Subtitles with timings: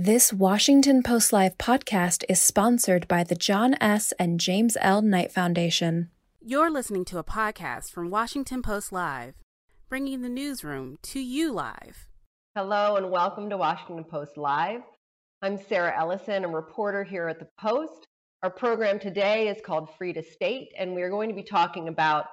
[0.00, 4.12] This Washington Post Live podcast is sponsored by the John S.
[4.12, 5.02] and James L.
[5.02, 6.10] Knight Foundation.
[6.40, 9.34] You're listening to a podcast from Washington Post Live,
[9.88, 12.06] bringing the newsroom to you live.
[12.54, 14.82] Hello, and welcome to Washington Post Live.
[15.42, 18.06] I'm Sarah Ellison, a reporter here at the Post.
[18.44, 22.26] Our program today is called Free to State, and we're going to be talking about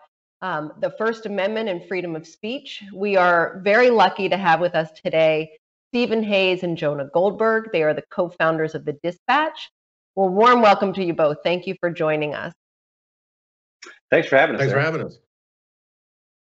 [0.43, 2.83] um, the First Amendment and freedom of speech.
[2.93, 5.49] We are very lucky to have with us today
[5.95, 7.69] Stephen Hayes and Jonah Goldberg.
[7.71, 9.71] They are the co founders of The Dispatch.
[10.13, 11.37] Well, warm welcome to you both.
[11.41, 12.51] Thank you for joining us.
[14.11, 14.59] Thanks for having us.
[14.59, 15.17] Thanks for having us.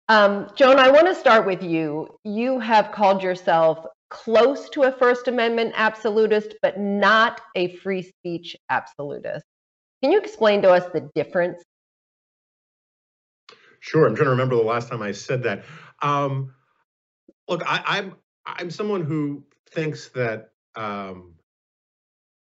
[0.08, 2.18] Um, Jonah, I want to start with you.
[2.24, 8.56] You have called yourself close to a First Amendment absolutist, but not a free speech
[8.70, 9.44] absolutist.
[10.02, 11.62] Can you explain to us the difference?
[13.82, 14.08] Sure.
[14.08, 15.66] I'm trying to remember the last time I said that.
[16.02, 16.54] Um,
[17.50, 21.36] look, I, am I'm someone who thinks that um,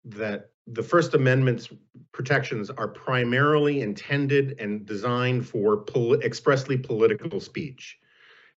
[0.06, 1.70] that the First Amendment's
[2.12, 5.86] protections are primarily intended and designed for
[6.24, 7.98] expressly political speech,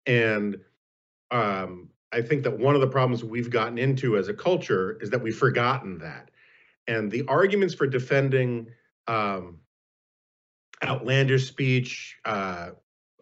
[0.06, 0.58] and
[1.30, 5.10] um, I think that one of the problems we've gotten into as a culture is
[5.10, 6.30] that we've forgotten that,
[6.86, 8.68] and the arguments for defending
[9.06, 9.58] um,
[10.82, 12.70] outlandish speech, uh,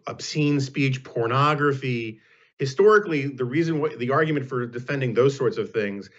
[0.05, 2.21] obscene speech, pornography
[2.59, 6.09] historically, the reason why the argument for defending those sorts of things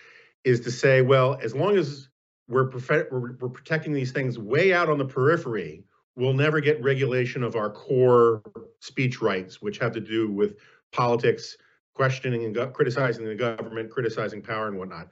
[0.45, 2.09] is to say, well, as long as
[2.49, 5.85] we're, we're, we're protecting these things way out on the periphery,
[6.17, 8.43] we'll never get regulation of our core
[8.81, 10.57] speech rights, which have to do with
[10.93, 11.57] politics,
[11.95, 15.09] questioning and criticizing the government, criticizing power and whatnot.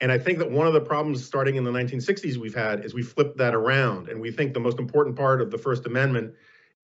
[0.00, 2.94] And I think that one of the problems starting in the 1960s we've had is
[2.94, 4.08] we flipped that around.
[4.08, 6.32] And we think the most important part of the First Amendment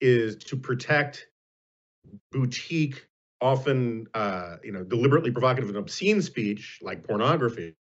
[0.01, 1.29] is to protect
[2.31, 3.07] boutique
[3.41, 7.75] often uh, you know deliberately provocative and obscene speech like pornography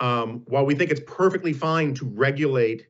[0.00, 2.86] um, while we think it's perfectly fine to regulate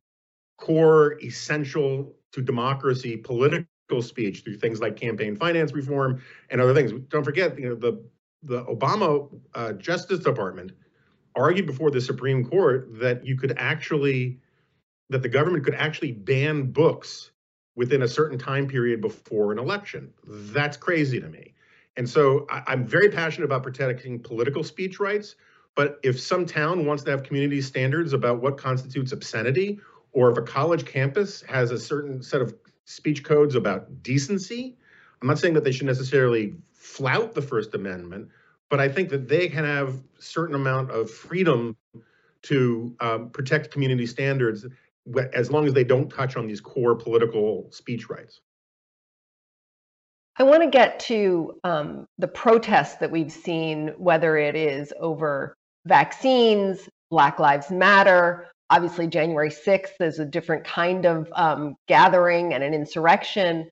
[0.58, 3.66] core essential to democracy political
[4.00, 6.92] speech through things like campaign finance reform and other things.
[7.08, 8.02] Don't forget you know the
[8.42, 10.72] the obama uh, justice department
[11.36, 14.38] argued before the supreme court that you could actually
[15.10, 17.32] that the government could actually ban books
[17.76, 20.12] within a certain time period before an election.
[20.26, 21.52] That's crazy to me
[21.96, 25.36] and so I, am very passionate about protecting political speech rights.
[25.74, 29.78] But if some town wants to have community standards about what constitutes obscenity,
[30.12, 34.76] or if a college campus has a certain set of speech codes about decency,
[35.22, 38.28] I'm not saying that they should necessarily flout the First Amendment,
[38.68, 41.76] but I think that they can have certain amount of freedom
[42.42, 44.66] to um, protect community standards
[45.32, 48.40] as long as they don't touch on these core political speech rights.
[50.40, 55.54] I want to get to um, the protests that we've seen, whether it is over
[55.84, 58.48] vaccines, Black Lives Matter.
[58.70, 63.68] Obviously, January 6th is a different kind of um, gathering and an insurrection.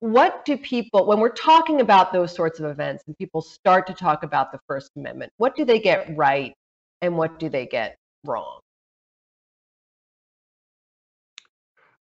[0.00, 3.94] What do people, when we're talking about those sorts of events and people start to
[3.94, 6.52] talk about the First Amendment, what do they get right
[7.00, 7.96] and what do they get
[8.26, 8.58] wrong?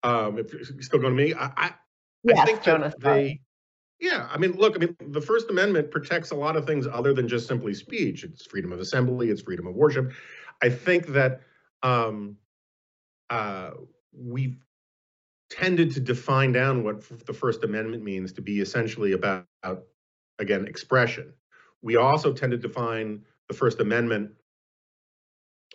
[0.04, 1.74] Um, if you're still going to me, I, I,
[2.22, 3.40] yes, I think Jonas, they,
[3.98, 7.14] yeah, I mean, look, I mean, the First Amendment protects a lot of things other
[7.14, 8.24] than just simply speech.
[8.24, 10.12] It's freedom of assembly, it's freedom of worship.
[10.62, 11.40] I think that
[11.82, 12.36] um,
[13.30, 13.70] uh,
[14.12, 14.56] we've
[15.50, 19.46] tended to define down what the First Amendment means to be essentially about,
[20.38, 21.32] again, expression.
[21.82, 24.32] We also tend to define the First Amendment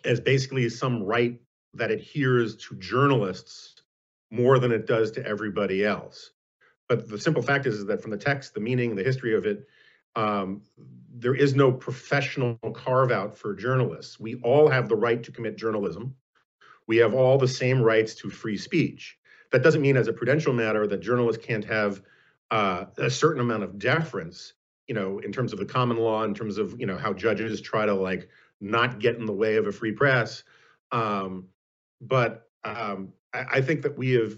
[0.04, 1.40] as basically some right
[1.74, 3.82] that adheres to journalists
[4.30, 6.32] more than it does to everybody else.
[6.92, 9.46] But the simple fact is, is that from the text, the meaning, the history of
[9.46, 9.66] it,
[10.14, 10.60] um,
[11.14, 14.20] there is no professional carve out for journalists.
[14.20, 16.14] We all have the right to commit journalism.
[16.86, 19.16] We have all the same rights to free speech.
[19.52, 22.02] That doesn't mean, as a prudential matter, that journalists can't have
[22.50, 24.52] uh, a certain amount of deference,
[24.86, 27.62] you know, in terms of the common law, in terms of you know how judges
[27.62, 28.28] try to like
[28.60, 30.44] not get in the way of a free press.
[30.90, 31.46] Um,
[32.02, 34.36] but um, I, I, think that we have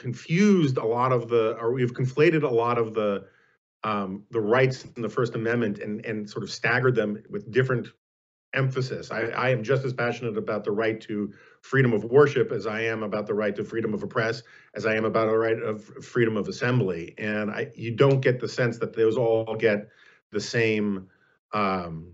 [0.00, 3.26] confused a lot of the, or we've conflated a lot of the
[3.82, 7.86] um, the rights in the First Amendment and and sort of staggered them with different
[8.52, 9.10] emphasis.
[9.10, 11.32] I, I am just as passionate about the right to
[11.62, 14.42] freedom of worship as I am about the right to freedom of a press,
[14.74, 17.14] as I am about the right of freedom of assembly.
[17.16, 19.88] And I, you don't get the sense that those all get
[20.32, 21.08] the same
[21.52, 22.12] um,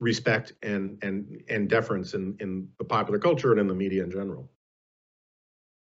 [0.00, 4.10] respect and and and deference in in the popular culture and in the media in
[4.10, 4.50] general.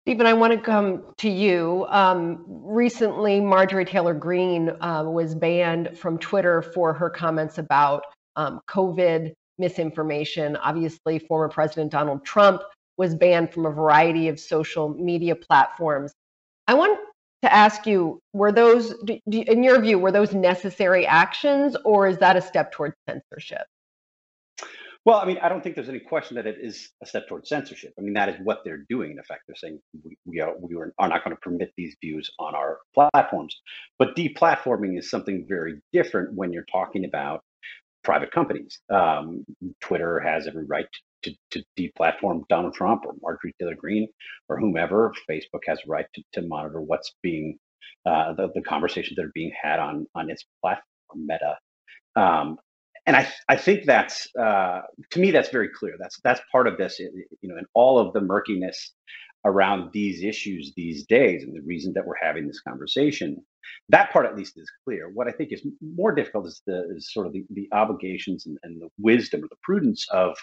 [0.06, 1.84] Stephen, I want to come to you.
[1.88, 8.04] Um, recently, Marjorie Taylor Greene uh, was banned from Twitter for her comments about
[8.36, 10.54] um, COVID misinformation.
[10.58, 12.62] Obviously, former President Donald Trump
[12.96, 16.12] was banned from a variety of social media platforms.
[16.68, 17.00] I want
[17.42, 18.94] to ask you were those,
[19.26, 23.66] in your view, were those necessary actions or is that a step towards censorship?
[25.06, 27.48] Well, I mean, I don't think there's any question that it is a step towards
[27.48, 27.94] censorship.
[27.96, 29.12] I mean, that is what they're doing.
[29.12, 32.28] In effect, they're saying we, we are we are, not going to permit these views
[32.40, 33.56] on our platforms.
[34.00, 37.44] But deplatforming is something very different when you're talking about
[38.02, 38.80] private companies.
[38.92, 39.44] Um,
[39.80, 40.86] Twitter has every right
[41.22, 44.08] to, to deplatform Donald Trump or Marjorie Taylor Greene
[44.48, 45.14] or whomever.
[45.30, 47.58] Facebook has a right to, to monitor what's being
[48.06, 50.82] uh, the, the conversations that are being had on on its platform,
[51.14, 51.56] Meta.
[52.16, 52.58] Um,
[53.06, 54.80] and I, I think that's uh,
[55.10, 55.94] to me that's very clear.
[55.98, 58.92] That's that's part of this, you know, and all of the murkiness
[59.44, 63.36] around these issues these days, and the reason that we're having this conversation.
[63.88, 65.10] That part, at least, is clear.
[65.12, 68.58] What I think is more difficult is the is sort of the, the obligations and,
[68.64, 70.36] and the wisdom or the prudence of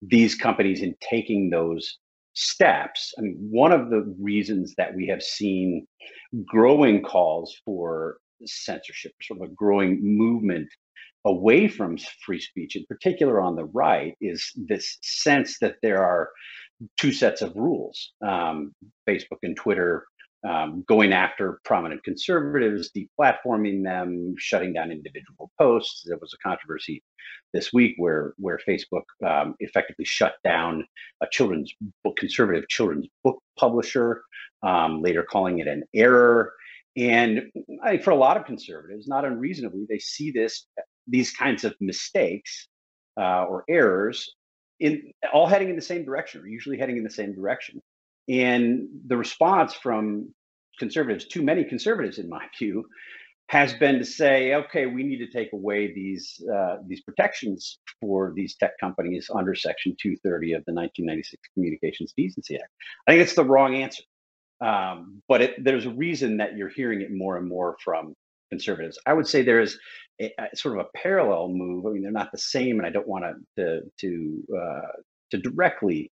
[0.00, 1.98] these companies in taking those
[2.34, 3.14] steps.
[3.16, 5.86] I mean, one of the reasons that we have seen
[6.46, 10.68] growing calls for censorship, sort of a growing movement
[11.24, 16.30] away from free speech, in particular on the right, is this sense that there are
[16.96, 18.72] two sets of rules um,
[19.08, 20.04] Facebook and Twitter
[20.48, 26.02] um, going after prominent conservatives, deplatforming them, shutting down individual posts.
[26.04, 27.02] There was a controversy
[27.52, 30.84] this week where where Facebook um, effectively shut down
[31.22, 31.72] a children's
[32.02, 34.22] book, conservative children's book publisher,
[34.62, 36.52] um, later calling it an error.
[36.96, 37.42] And
[37.84, 40.66] I for a lot of conservatives, not unreasonably, they see this
[41.06, 42.68] these kinds of mistakes
[43.18, 44.34] uh, or errors
[44.80, 47.80] in all heading in the same direction or usually heading in the same direction.
[48.28, 50.32] And the response from
[50.78, 52.84] conservatives too many conservatives in my view
[53.48, 58.32] has been to say okay we need to take away these uh, these protections for
[58.34, 62.70] these tech companies under section 230 of the 1996 communications decency act.
[63.06, 64.04] I think it's the wrong answer.
[64.62, 68.14] Um, but it, there's a reason that you're hearing it more and more from
[68.50, 68.98] conservatives.
[69.06, 69.78] I would say there is
[70.22, 71.86] a, a sort of a parallel move.
[71.86, 73.24] I mean, they're not the same, and I don't want
[73.58, 74.92] to to uh,
[75.32, 76.10] to directly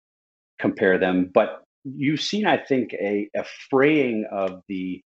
[0.58, 5.02] compare them, but you've seen, I think, a, a fraying of the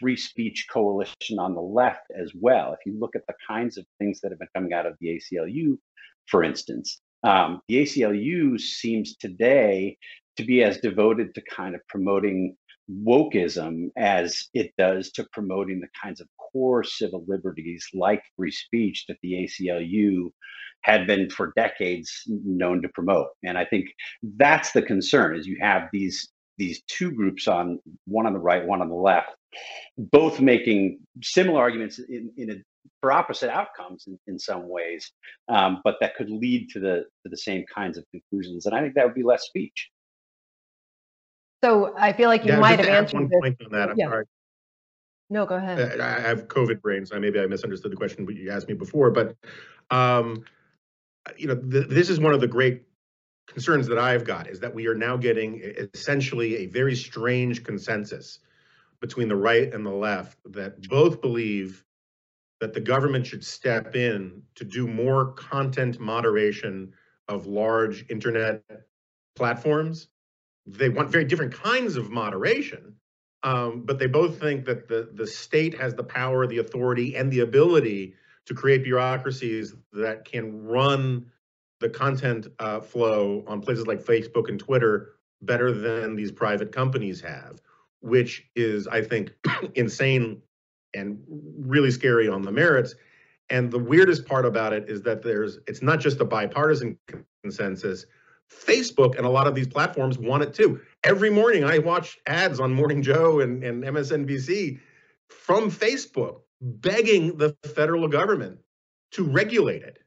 [0.00, 2.72] free speech coalition on the left as well.
[2.72, 5.08] If you look at the kinds of things that have been coming out of the
[5.08, 5.76] ACLU,
[6.26, 9.96] for instance, um, the ACLU seems today
[10.36, 12.56] to be as devoted to kind of promoting
[12.90, 19.04] wokeism as it does to promoting the kinds of core civil liberties like free speech
[19.08, 20.30] that the ACLU
[20.82, 23.28] had been for decades known to promote.
[23.44, 23.86] And I think
[24.36, 28.66] that's the concern is you have these these two groups on one on the right,
[28.66, 29.28] one on the left,
[29.96, 32.54] both making similar arguments in, in a,
[33.00, 35.12] for opposite outcomes in, in some ways,
[35.48, 38.66] um, but that could lead to the to the same kinds of conclusions.
[38.66, 39.88] And I think that would be less speech.
[41.62, 43.40] So I feel like you Yeah, might have answered one this.
[43.40, 44.08] point on that, I'm Yeah.
[44.08, 44.24] sorry.
[45.30, 45.78] No, go ahead.
[46.00, 48.74] Uh, I have COVID brain, so maybe I misunderstood the question but you asked me
[48.74, 49.36] before, but
[49.90, 50.44] um,
[51.36, 52.84] you know, th- this is one of the great
[53.46, 55.60] concerns that I've got is that we are now getting
[55.94, 58.40] essentially a very strange consensus
[59.00, 61.84] between the right and the left that both believe
[62.60, 66.92] that the government should step in to do more content moderation
[67.28, 68.64] of large internet
[69.36, 70.08] platforms.
[70.70, 72.94] They want very different kinds of moderation,
[73.42, 77.30] um, but they both think that the the state has the power, the authority, and
[77.30, 78.14] the ability
[78.46, 81.26] to create bureaucracies that can run
[81.80, 87.20] the content uh, flow on places like Facebook and Twitter better than these private companies
[87.20, 87.60] have,
[88.00, 89.32] which is, I think,
[89.74, 90.42] insane
[90.94, 92.94] and really scary on the merits.
[93.50, 96.98] And the weirdest part about it is that there's it's not just a bipartisan
[97.42, 98.06] consensus.
[98.50, 100.80] Facebook and a lot of these platforms want it too.
[101.04, 104.80] Every morning I watch ads on Morning Joe and, and MSNBC
[105.28, 108.58] from Facebook begging the federal government
[109.12, 109.98] to regulate it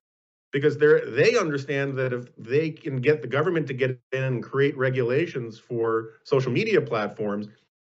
[0.51, 4.43] because they're they understand that if they can get the government to get in and
[4.43, 7.47] create regulations for social media platforms,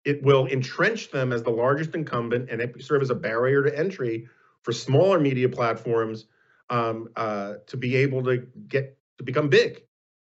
[0.05, 4.27] it will entrench them as the largest incumbent and serve as a barrier to entry
[4.63, 6.25] for smaller media platforms
[6.69, 9.84] um, uh, to be able to get to become big.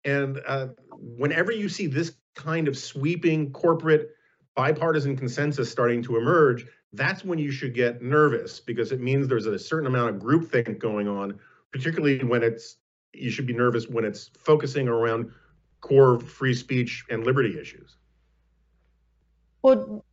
[0.05, 4.11] And uh, whenever you see this kind of sweeping corporate
[4.55, 9.45] bipartisan consensus starting to emerge, that's when you should get nervous because it means there's
[9.45, 11.39] a certain amount of groupthink going on,
[11.71, 12.77] particularly when it's
[13.13, 15.31] you should be nervous when it's focusing around
[15.81, 17.97] core free speech and liberty issues.
[19.61, 20.05] Well,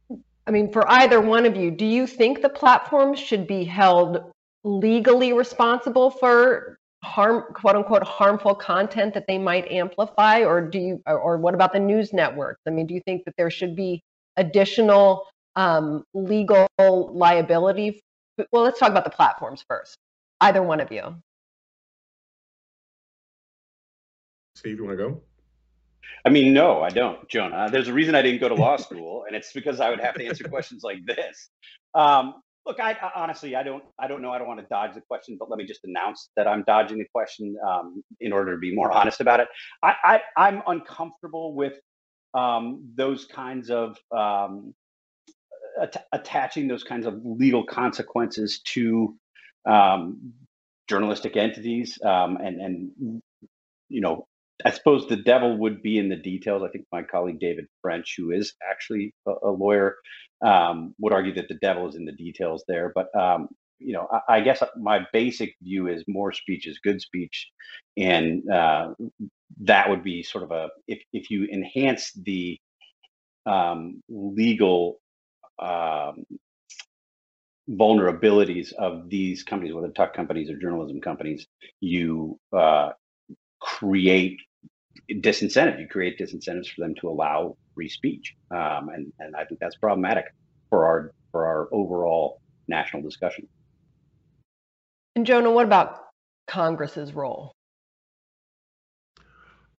[0.47, 4.33] I mean, for either one of you, do you think the platforms should be held
[4.64, 11.02] legally responsible for harm quote unquote harmful content that they might amplify or do you
[11.07, 14.02] or what about the news networks i mean do you think that there should be
[14.37, 15.26] additional
[15.57, 18.00] um, legal liability
[18.52, 19.97] well let's talk about the platforms first
[20.40, 21.14] either one of you
[24.55, 25.21] steve you want to go
[26.25, 27.69] I mean, no, I don't, Jonah.
[27.71, 30.14] There's a reason I didn't go to law school, and it's because I would have
[30.17, 31.49] to answer questions like this.
[31.95, 34.30] Um, look, I, I, honestly, I don't, I don't know.
[34.30, 36.98] I don't want to dodge the question, but let me just announce that I'm dodging
[36.98, 39.48] the question um, in order to be more honest about it.
[39.82, 41.72] I, I am uncomfortable with
[42.34, 44.75] um, those kinds of um,
[45.80, 49.16] at- attaching those kinds of legal consequences to
[49.66, 50.32] um,
[50.88, 53.22] journalistic entities, um, and and
[53.88, 54.26] you know
[54.65, 56.62] I suppose the devil would be in the details.
[56.65, 59.97] I think my colleague David French, who is actually a, a lawyer,
[60.45, 62.93] um, would argue that the devil is in the details there.
[62.95, 63.49] But um,
[63.79, 67.49] you know, I, I, guess my basic view is more speech is good speech,
[67.97, 68.95] and uh,
[69.61, 72.59] that would be sort of a if if you enhance the
[73.47, 75.00] um, legal
[75.61, 76.25] um,
[77.71, 81.47] vulnerabilities of these companies, whether tech companies or journalism companies,
[81.81, 82.91] you uh,
[83.61, 84.38] create
[85.11, 85.81] disincentive.
[85.81, 89.76] You create disincentives for them to allow free speech, um, and and I think that's
[89.76, 90.25] problematic
[90.71, 93.47] for our for our overall national discussion.
[95.17, 96.00] And Jonah, what about
[96.47, 97.52] Congress's role?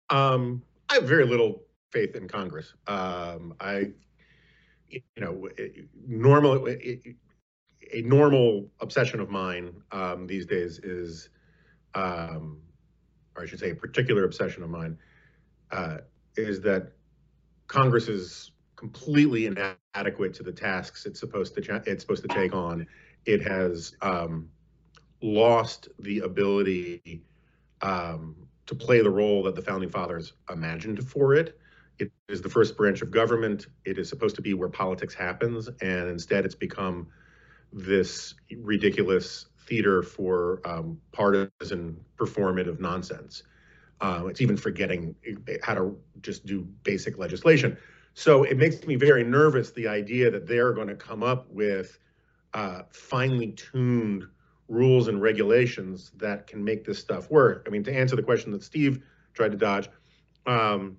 [0.10, 2.74] Um, I have very little faith in Congress.
[2.88, 3.92] Um, I,
[4.90, 5.48] you know,
[6.08, 6.68] normal
[7.94, 11.30] a normal obsession of mine um, these days is,
[11.96, 12.62] um,
[13.36, 14.98] or I should say, a particular obsession of mine
[15.72, 15.98] uh,
[16.36, 16.92] is that
[17.68, 22.88] Congress is completely inadequate to the tasks it's supposed to it's supposed to take on.
[23.26, 24.50] It has um,
[25.22, 27.24] lost the ability
[27.82, 28.36] um,
[28.66, 31.60] to play the role that the founding fathers imagined for it.
[32.00, 33.68] It is the first branch of government.
[33.84, 37.08] It is supposed to be where politics happens, and instead, it's become
[37.74, 43.44] this ridiculous theater for um, partisan performative nonsense.
[44.02, 45.16] Uh, it's even forgetting
[45.62, 47.78] how to just do basic legislation.
[48.14, 52.00] So it makes me very nervous the idea that they're going to come up with
[52.54, 54.26] uh, finely tuned
[54.68, 57.66] rules and regulations that can make this stuff work.
[57.68, 59.04] I mean, to answer the question that Steve
[59.34, 59.90] tried to dodge,
[60.46, 60.98] um,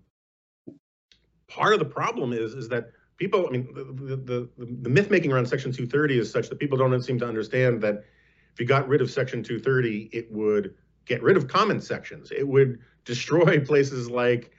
[1.49, 3.47] part of the problem is is that people.
[3.47, 4.49] I mean, the the, the,
[4.83, 8.05] the myth making around Section 230 is such that people don't seem to understand that
[8.53, 10.75] if you got rid of Section 230, it would
[11.11, 12.31] get rid of comment sections.
[12.31, 14.53] It would destroy places like,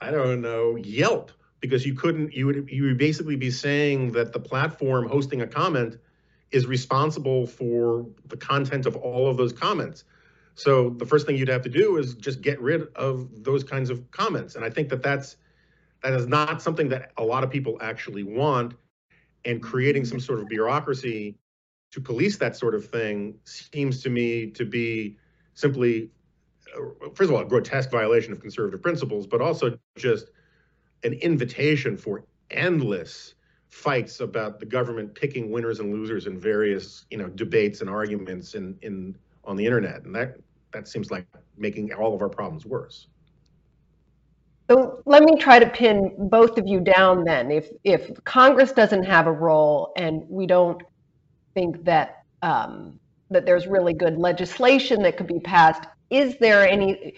[0.00, 1.30] I don't know, Yelp,
[1.60, 5.46] because you couldn't, you would, you would basically be saying that the platform hosting a
[5.46, 5.98] comment
[6.52, 10.04] is responsible for the content of all of those comments.
[10.54, 13.90] So the first thing you'd have to do is just get rid of those kinds
[13.90, 14.54] of comments.
[14.56, 15.36] And I think that that's,
[16.02, 18.74] that is not something that a lot of people actually want.
[19.44, 21.34] And creating some sort of bureaucracy
[21.92, 25.16] to police that sort of thing seems to me to be
[25.60, 26.10] simply
[27.14, 30.30] first of all, a grotesque violation of conservative principles, but also just
[31.04, 33.34] an invitation for endless
[33.68, 38.54] fights about the government picking winners and losers in various, you know, debates and arguments
[38.54, 40.36] in in on the internet, and that
[40.72, 41.26] that seems like
[41.56, 43.08] making all of our problems worse.
[44.68, 47.50] So let me try to pin both of you down then.
[47.50, 50.82] If if Congress doesn't have a role and we don't
[51.54, 52.99] think that um,
[53.30, 55.84] that there's really good legislation that could be passed.
[56.10, 57.14] Is there any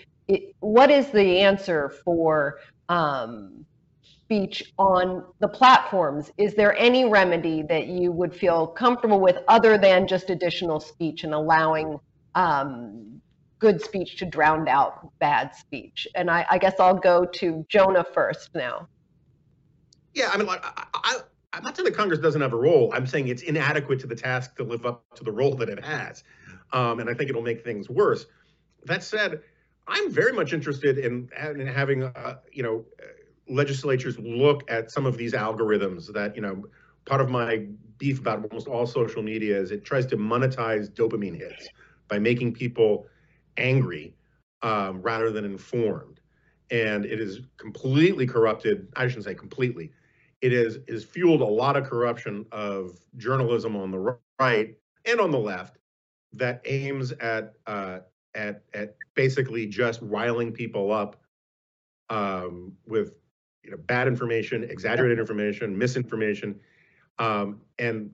[0.60, 3.64] what is the answer for um,
[4.02, 6.30] speech on the platforms?
[6.38, 11.24] Is there any remedy that you would feel comfortable with other than just additional speech
[11.24, 11.98] and allowing
[12.34, 13.20] um,
[13.58, 16.06] good speech to drown out bad speech?
[16.14, 18.88] And I, I, guess i'll go to jonah first now.
[20.14, 21.20] Yeah i mean like I,
[21.52, 24.16] i'm not saying that congress doesn't have a role i'm saying it's inadequate to the
[24.16, 26.24] task to live up to the role that it has
[26.72, 28.26] um, and i think it'll make things worse
[28.84, 29.40] that said,
[29.88, 32.84] I'm very much interested in, in having, uh, you know,
[33.48, 36.64] legislatures look at some of these algorithms that, you know,
[37.04, 37.66] part of my
[37.98, 41.68] beef about almost all social media is it tries to monetize dopamine hits
[42.08, 43.06] by making people
[43.56, 44.14] angry
[44.62, 46.20] um, rather than informed.
[46.70, 48.88] And it is completely corrupted.
[48.96, 49.92] I shouldn't say completely.
[50.42, 55.30] It is is fueled a lot of corruption of journalism on the right and on
[55.30, 55.78] the left
[56.34, 58.00] that aims at uh,
[58.34, 61.16] at at basically just riling people up
[62.10, 63.14] um, with
[63.62, 66.58] you know bad information, exaggerated information, misinformation,
[67.18, 68.10] um, and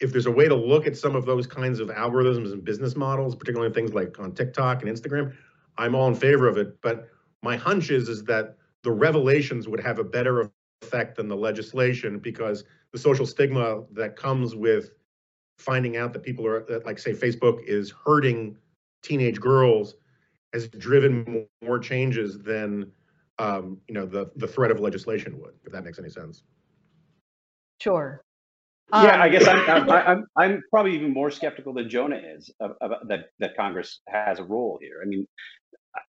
[0.00, 2.96] if there's a way to look at some of those kinds of algorithms and business
[2.96, 5.32] models, particularly things like on TikTok and Instagram,
[5.78, 6.80] I'm all in favor of it.
[6.82, 7.08] But
[7.42, 10.50] my hunch is is that the revelations would have a better
[10.84, 14.90] effect than the legislation because the social stigma that comes with
[15.58, 18.56] finding out that people are that like say Facebook is hurting
[19.02, 19.94] teenage girls
[20.52, 22.90] has driven more changes than
[23.38, 26.42] um, you know the the threat of legislation would, if that makes any sense.
[27.80, 28.22] Sure.
[28.92, 32.50] Yeah, Um, I guess I'm, I'm, I'm, I'm probably even more skeptical than Jonah is
[32.60, 35.00] of, of, that, that Congress has a role here.
[35.02, 35.26] I mean,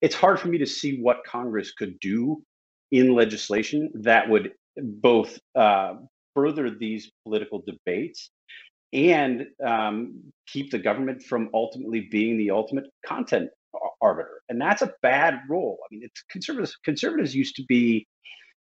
[0.02, 2.44] it's hard for me to see what Congress could do
[2.92, 5.96] in legislation that would both uh,
[6.34, 8.32] further these political debates
[8.94, 13.50] and um, keep the government from ultimately being the ultimate content
[14.02, 14.42] arbiter.
[14.50, 15.80] And that's a bad role.
[15.84, 16.78] I mean, conservatives.
[16.84, 18.08] Conservatives used to be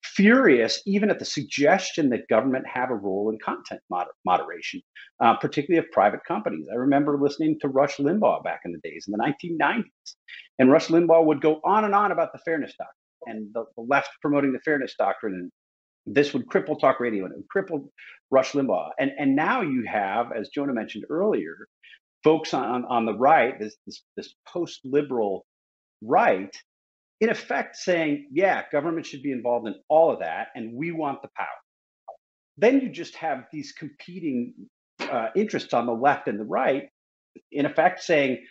[0.04, 4.82] furious even at the suggestion that government have a role in content moder- moderation,
[5.20, 6.68] uh, particularly of private companies.
[6.72, 10.16] I remember listening to Rush Limbaugh back in the days in the 1990s,
[10.60, 13.86] and Rush Limbaugh would go on and on about the fairness doctrine and the, the
[13.88, 15.34] left promoting the fairness doctrine.
[15.34, 15.51] And
[16.08, 17.90] this would cripple talk radio and it would cripple
[18.32, 18.90] Rush Limbaugh.
[19.00, 21.68] And, and now you have, as Jonah mentioned earlier,
[22.24, 25.46] folks on, on the right, this, this, this post liberal
[26.02, 26.56] right,
[27.20, 31.22] in effect saying, yeah, government should be involved in all of that, and we want
[31.22, 31.48] the power.
[32.58, 34.54] Then you just have these competing
[35.00, 36.90] uh, interests on the left and the right,
[37.52, 38.46] in effect saying,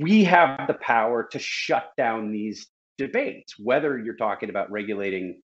[0.00, 5.40] we have the power to shut down these debates, whether you're talking about regulating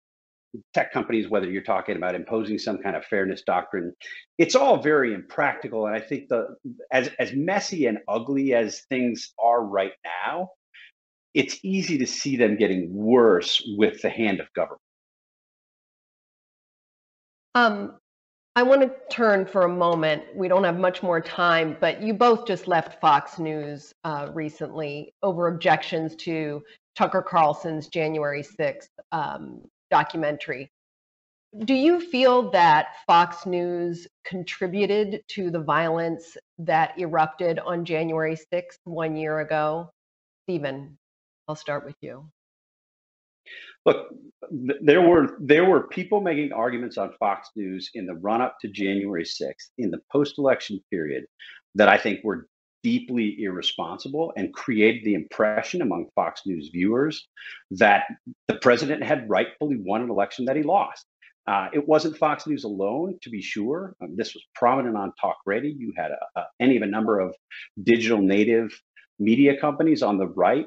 [0.72, 3.92] tech companies, whether you're talking about imposing some kind of fairness doctrine,
[4.38, 5.86] it's all very impractical.
[5.86, 6.56] And I think the
[6.92, 10.50] as as messy and ugly as things are right now,
[11.34, 14.80] it's easy to see them getting worse with the hand of government.
[17.54, 17.98] Um,
[18.56, 20.22] I want to turn for a moment.
[20.34, 25.12] We don't have much more time, but you both just left Fox News uh, recently
[25.22, 26.62] over objections to
[26.94, 30.70] Tucker Carlson's January 6th um, documentary.
[31.64, 38.78] Do you feel that Fox News contributed to the violence that erupted on January 6th
[38.84, 39.90] one year ago?
[40.44, 40.98] Stephen,
[41.46, 42.28] I'll start with you.
[43.86, 44.08] Look,
[44.50, 48.68] there were there were people making arguments on Fox News in the run up to
[48.68, 51.26] January 6th in the post-election period
[51.74, 52.48] that I think were
[52.84, 57.26] deeply irresponsible and created the impression among Fox News viewers
[57.72, 58.04] that
[58.46, 61.06] the president had rightfully won an election that he lost.
[61.46, 63.94] Uh, it wasn't Fox News alone, to be sure.
[64.02, 65.72] Um, this was prominent on talk radio.
[65.76, 67.34] You had a, a, any of a number of
[67.82, 68.70] digital native
[69.18, 70.66] media companies on the right,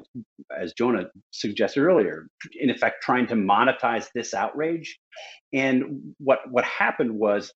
[0.56, 4.98] as Jonah suggested earlier, in effect trying to monetize this outrage.
[5.52, 7.52] And what what happened was,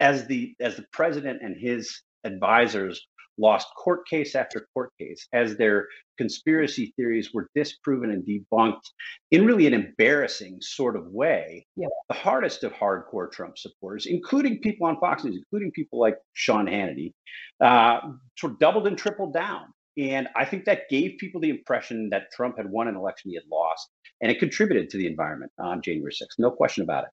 [0.00, 3.06] as the as the president and his advisors
[3.38, 8.90] lost court case after court case, as their conspiracy theories were disproven and debunked
[9.30, 11.88] in really an embarrassing sort of way, yeah.
[12.08, 16.66] the hardest of hardcore Trump supporters, including people on Fox News, including people like Sean
[16.66, 17.12] Hannity,
[17.60, 18.00] uh,
[18.38, 19.66] sort of doubled and tripled down
[19.96, 23.36] and I think that gave people the impression that Trump had won an election he
[23.36, 23.88] had lost,
[24.20, 26.38] and it contributed to the environment on January 6th.
[26.38, 27.10] No question about it.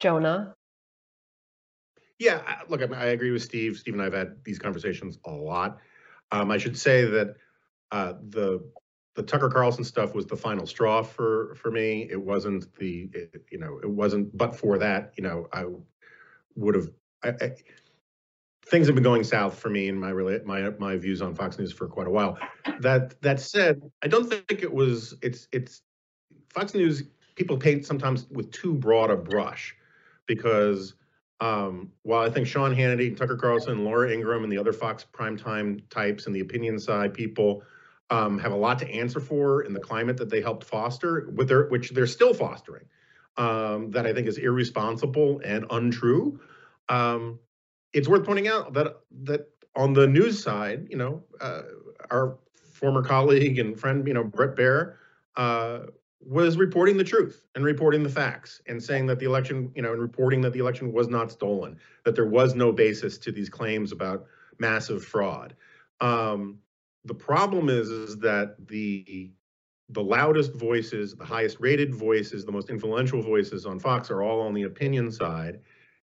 [0.00, 0.54] Jonah?
[2.22, 3.76] Yeah, look, I, mean, I agree with Steve.
[3.76, 5.78] Steve and I have had these conversations a lot.
[6.30, 7.34] Um, I should say that
[7.90, 8.60] uh, the
[9.16, 12.06] the Tucker Carlson stuff was the final straw for for me.
[12.08, 15.64] It wasn't the it, you know it wasn't but for that you know I
[16.54, 16.90] would have
[17.24, 17.56] I, I,
[18.66, 20.12] things have been going south for me and my
[20.44, 22.38] my my views on Fox News for quite a while.
[22.78, 25.82] That that said, I don't think it was it's it's
[26.50, 27.02] Fox News
[27.34, 29.74] people paint sometimes with too broad a brush
[30.26, 30.94] because
[31.42, 35.82] um, while I think Sean Hannity, Tucker Carlson, Laura Ingraham, and the other Fox primetime
[35.90, 37.64] types and the opinion side people
[38.10, 41.48] um, have a lot to answer for in the climate that they helped foster, with
[41.48, 42.84] their, which they're still fostering,
[43.38, 46.38] um, that I think is irresponsible and untrue.
[46.88, 47.40] Um,
[47.92, 51.62] it's worth pointing out that that on the news side, you know, uh,
[52.12, 52.38] our
[52.72, 54.94] former colleague and friend, you know, Bret Baier,
[55.34, 55.80] uh,
[56.24, 59.92] was reporting the truth and reporting the facts and saying that the election, you know,
[59.92, 63.48] and reporting that the election was not stolen, that there was no basis to these
[63.48, 64.24] claims about
[64.58, 65.54] massive fraud.
[66.00, 66.58] Um,
[67.04, 69.32] the problem is, is that the
[69.88, 74.40] the loudest voices, the highest rated voices, the most influential voices on Fox are all
[74.40, 75.60] on the opinion side,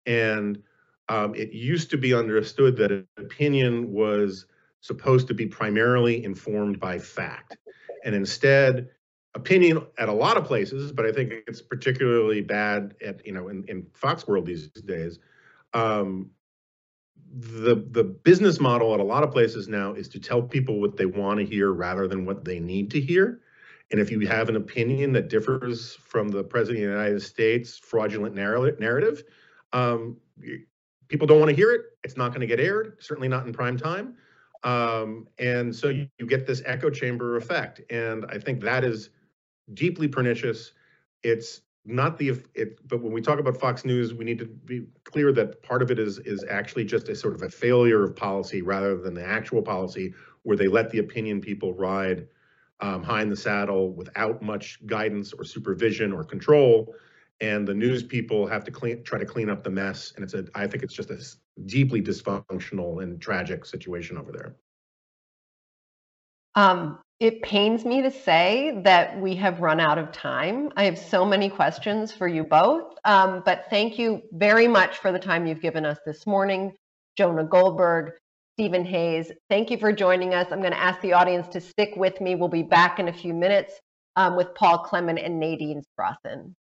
[0.07, 0.63] and
[1.09, 4.47] um, it used to be understood that opinion was
[4.81, 7.57] supposed to be primarily informed by fact.
[8.05, 8.89] And instead,
[9.35, 13.49] opinion at a lot of places, but I think it's particularly bad at, you know,
[13.49, 15.19] in, in Fox world these days,
[15.75, 16.31] um,
[17.35, 20.99] the the business model at a lot of places now is to tell people what
[20.99, 23.41] they want to hear rather than what they need to hear.
[23.91, 27.79] And if you have an opinion that differs from the president of the United States
[27.79, 29.23] fraudulent narrative,
[29.73, 30.17] um,
[31.09, 31.83] people don't want to hear it.
[32.05, 34.15] It's not going to get aired, certainly not in prime time.
[34.65, 37.81] Um, and so you, you, get this echo chamber effect.
[37.91, 39.11] And I think that is
[39.75, 40.73] deeply pernicious.
[41.23, 44.87] It's not the it, but when we talk about Fox News, we need to be
[45.05, 48.15] clear that part of it is is actually just a sort of a failure of
[48.15, 52.27] policy rather than the actual policy where they let the opinion people ride
[52.81, 56.95] um, high in the saddle without much guidance or supervision or control,
[57.41, 60.13] and the news people have to clean try to clean up the mess.
[60.15, 61.21] And it's a I think it's just a
[61.67, 64.55] deeply dysfunctional and tragic situation over there.
[66.55, 70.73] Um, it pains me to say that we have run out of time.
[70.77, 75.13] I have so many questions for you both, um, but thank you very much for
[75.13, 76.73] the time you've given us this morning.
[77.17, 78.15] Jonah Goldberg,
[78.55, 80.49] Stephen Hayes, thank you for joining us.
[80.51, 82.35] I'm going to ask the audience to stick with me.
[82.35, 83.73] We'll be back in a few minutes
[84.17, 86.55] um, with Paul Clement and Nadine Strossen.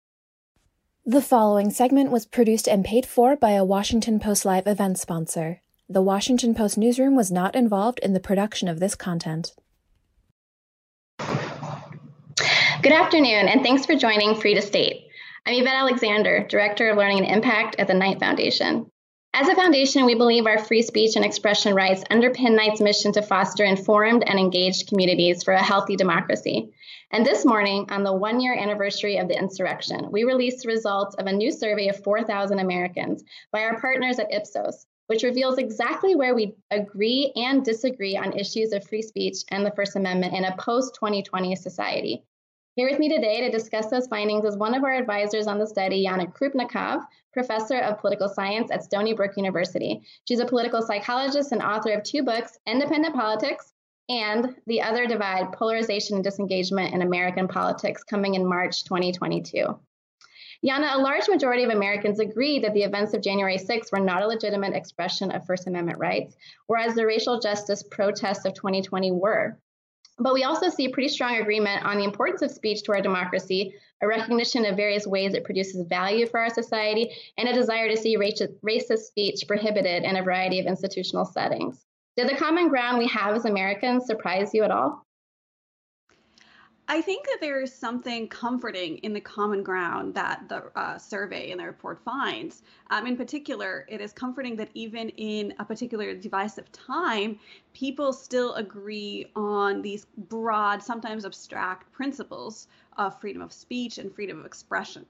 [1.07, 5.63] The following segment was produced and paid for by a Washington Post Live event sponsor.
[5.89, 9.55] The Washington Post newsroom was not involved in the production of this content.
[12.83, 15.09] Good afternoon, and thanks for joining Free to State.
[15.45, 18.91] I'm Yvette Alexander, Director of Learning and Impact at the Knight Foundation.
[19.35, 23.21] As a foundation, we believe our free speech and expression rights underpin Knight's mission to
[23.21, 26.71] foster informed and engaged communities for a healthy democracy.
[27.11, 31.15] And this morning, on the one year anniversary of the insurrection, we released the results
[31.17, 36.15] of a new survey of 4,000 Americans by our partners at Ipsos, which reveals exactly
[36.15, 40.45] where we agree and disagree on issues of free speech and the First Amendment in
[40.45, 42.25] a post 2020 society.
[42.77, 45.67] Here with me today to discuss those findings is one of our advisors on the
[45.67, 50.03] study, Yana Krupnikov, professor of political science at Stony Brook University.
[50.29, 53.73] She's a political psychologist and author of two books, Independent Politics
[54.09, 59.77] and The Other Divide Polarization and Disengagement in American Politics, coming in March 2022.
[60.65, 64.23] Yana, a large majority of Americans agree that the events of January 6 were not
[64.23, 66.37] a legitimate expression of First Amendment rights,
[66.69, 69.59] whereas the racial justice protests of 2020 were.
[70.21, 73.75] But we also see pretty strong agreement on the importance of speech to our democracy,
[74.03, 77.97] a recognition of various ways it produces value for our society, and a desire to
[77.97, 81.87] see racist speech prohibited in a variety of institutional settings.
[82.19, 85.07] Did the common ground we have as Americans surprise you at all?
[86.93, 91.53] I think that there is something comforting in the common ground that the uh, survey
[91.53, 92.65] and the report finds.
[92.91, 97.39] Um, in particular, it is comforting that even in a particular divisive time,
[97.75, 104.41] people still agree on these broad, sometimes abstract principles of freedom of speech and freedom
[104.41, 105.07] of expression.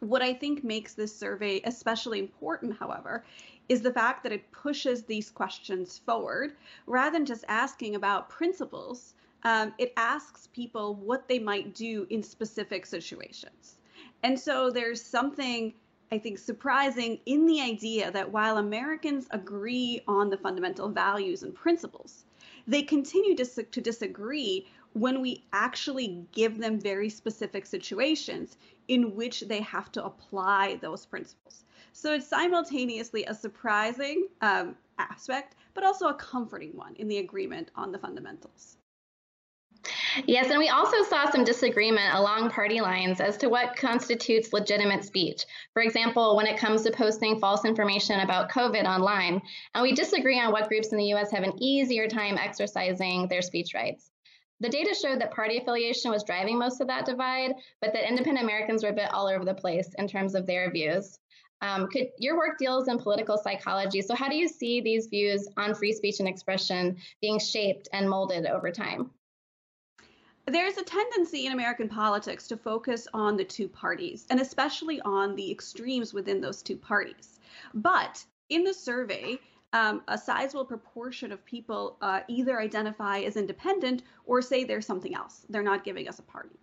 [0.00, 3.24] What I think makes this survey especially important, however,
[3.68, 6.56] is the fact that it pushes these questions forward
[6.88, 12.22] rather than just asking about principles um, it asks people what they might do in
[12.22, 13.76] specific situations.
[14.22, 15.74] And so there's something,
[16.10, 21.54] I think, surprising in the idea that while Americans agree on the fundamental values and
[21.54, 22.24] principles,
[22.66, 28.56] they continue to, to disagree when we actually give them very specific situations
[28.88, 31.64] in which they have to apply those principles.
[31.92, 37.70] So it's simultaneously a surprising um, aspect, but also a comforting one in the agreement
[37.74, 38.78] on the fundamentals.
[40.26, 45.04] Yes, and we also saw some disagreement along party lines as to what constitutes legitimate
[45.04, 45.44] speech.
[45.72, 49.42] For example, when it comes to posting false information about COVID online,
[49.74, 53.42] and we disagree on what groups in the US have an easier time exercising their
[53.42, 54.10] speech rights.
[54.60, 58.44] The data showed that party affiliation was driving most of that divide, but that independent
[58.44, 61.18] Americans were a bit all over the place in terms of their views.
[61.60, 65.48] Um, could, your work deals in political psychology, so how do you see these views
[65.56, 69.10] on free speech and expression being shaped and molded over time?
[70.46, 75.34] There's a tendency in American politics to focus on the two parties and especially on
[75.34, 77.40] the extremes within those two parties.
[77.72, 79.38] But in the survey,
[79.72, 85.14] um, a sizable proportion of people uh, either identify as independent or say they're something
[85.14, 85.46] else.
[85.48, 86.58] They're not giving us a party.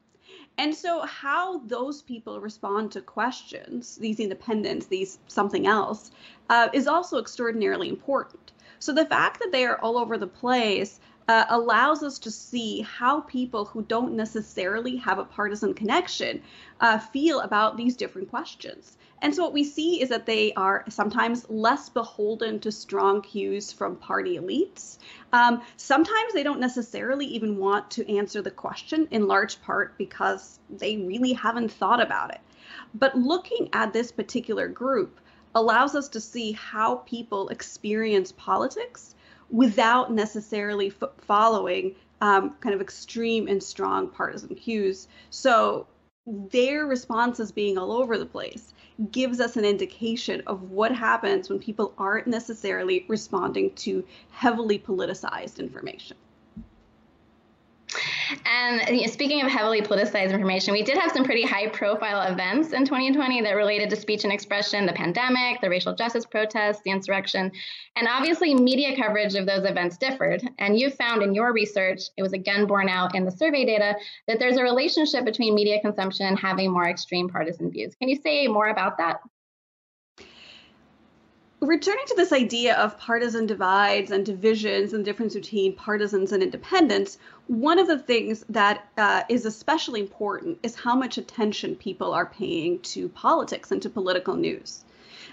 [0.57, 6.11] And so, how those people respond to questions, these independents, these something else,
[6.49, 8.53] uh, is also extraordinarily important.
[8.79, 10.99] So, the fact that they are all over the place
[11.31, 16.41] uh, allows us to see how people who don't necessarily have a partisan connection
[16.81, 18.97] uh, feel about these different questions.
[19.21, 23.71] And so what we see is that they are sometimes less beholden to strong cues
[23.71, 24.97] from party elites.
[25.31, 30.59] Um, sometimes they don't necessarily even want to answer the question, in large part because
[30.69, 32.41] they really haven't thought about it.
[32.93, 35.21] But looking at this particular group,
[35.55, 39.15] allows us to see how people experience politics
[39.51, 45.07] without necessarily f- following um, kind of extreme and strong partisan cues.
[45.29, 45.87] So
[46.25, 48.73] their responses being all over the place
[49.11, 55.59] gives us an indication of what happens when people aren't necessarily responding to heavily politicized
[55.59, 56.15] information.
[58.45, 62.31] And you know, speaking of heavily politicized information, we did have some pretty high profile
[62.31, 66.81] events in 2020 that related to speech and expression, the pandemic, the racial justice protests,
[66.83, 67.51] the insurrection.
[67.95, 70.41] And obviously, media coverage of those events differed.
[70.59, 73.95] And you found in your research, it was again borne out in the survey data,
[74.27, 77.95] that there's a relationship between media consumption and having more extreme partisan views.
[77.95, 79.21] Can you say more about that?
[81.61, 86.41] returning to this idea of partisan divides and divisions and the difference between partisans and
[86.41, 87.19] independents,
[87.51, 92.25] one of the things that uh, is especially important is how much attention people are
[92.25, 94.85] paying to politics and to political news.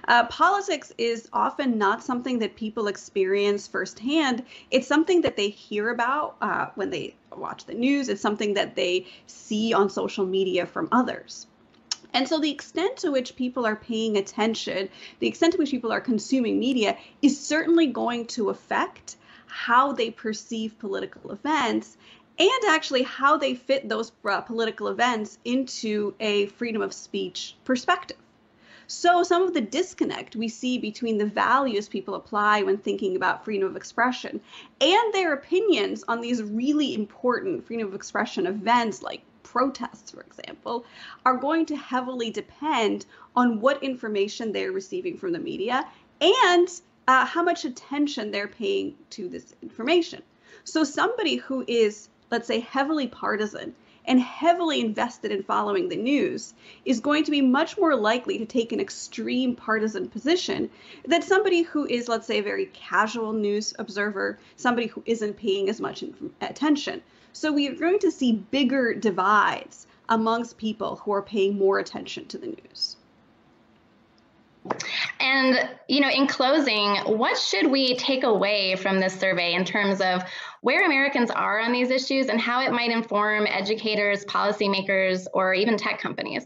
[0.09, 4.45] Uh, politics is often not something that people experience firsthand.
[4.73, 8.09] It's something that they hear about uh, when they watch the news.
[8.09, 11.47] It's something that they see on social media from others.
[12.15, 14.89] And so the extent to which people are paying attention,
[15.21, 19.15] the extent to which people are consuming media is certainly going to affect
[19.49, 21.97] how they perceive political events
[22.39, 28.17] and actually how they fit those uh, political events into a freedom of speech perspective.
[28.91, 33.45] So, some of the disconnect we see between the values people apply when thinking about
[33.45, 34.41] freedom of expression
[34.81, 40.87] and their opinions on these really important freedom of expression events like protests, for example,
[41.27, 43.05] are going to heavily depend
[43.37, 45.87] on what information they're receiving from the media
[46.21, 46.69] and
[47.09, 50.23] uh, how much attention they're paying to this information.
[50.65, 56.53] So, somebody who is, let's say, heavily partisan and heavily invested in following the news
[56.85, 60.69] is going to be much more likely to take an extreme partisan position
[61.07, 65.71] than somebody who is, let's say, a very casual news observer, somebody who isn't paying
[65.71, 66.05] as much
[66.43, 67.03] attention.
[67.33, 72.27] So we are going to see bigger divides amongst people who are paying more attention
[72.27, 72.98] to the news.
[75.21, 80.01] And, you know, in closing, what should we take away from this survey in terms
[80.01, 80.23] of
[80.61, 85.77] where Americans are on these issues and how it might inform educators, policymakers, or even
[85.77, 86.45] tech companies?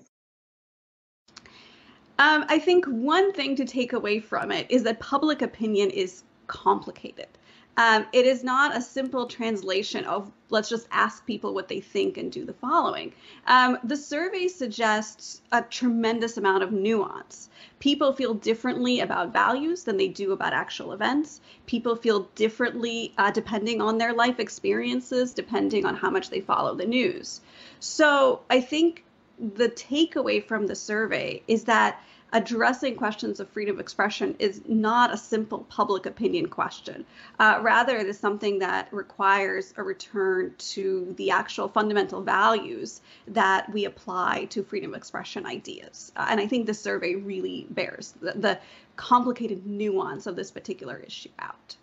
[2.18, 6.22] Um, I think one thing to take away from it is that public opinion is
[6.46, 7.26] complicated.
[7.76, 12.18] Um, it is not a simple translation of let's just ask people what they think
[12.18, 13.12] and do the following.
[13.46, 17.48] Um, the survey suggests a tremendous amount of nuance.
[17.78, 21.40] People feel differently about values than they do about actual events.
[21.66, 26.74] People feel differently uh, depending on their life experiences, depending on how much they follow
[26.74, 27.40] the news.
[27.80, 29.04] So I think
[29.38, 32.02] the takeaway from the survey is that
[32.32, 37.04] addressing questions of freedom of expression is not a simple public opinion question.
[37.38, 43.70] Uh, rather, it is something that requires a return to the actual fundamental values that
[43.72, 46.12] we apply to freedom of expression ideas.
[46.16, 48.58] Uh, and I think the survey really bears the, the
[48.96, 51.76] complicated nuance of this particular issue out.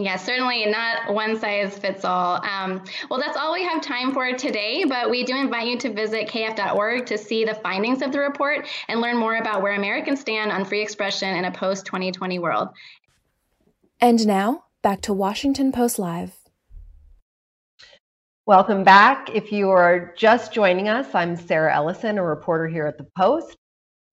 [0.00, 2.40] Yeah, certainly not one size fits all.
[2.44, 5.92] Um, well, that's all we have time for today, but we do invite you to
[5.92, 10.20] visit kf.org to see the findings of the report and learn more about where Americans
[10.20, 12.68] stand on free expression in a post 2020 world.
[14.00, 16.36] And now, back to Washington Post Live.
[18.46, 19.30] Welcome back.
[19.34, 23.56] If you are just joining us, I'm Sarah Ellison, a reporter here at the Post.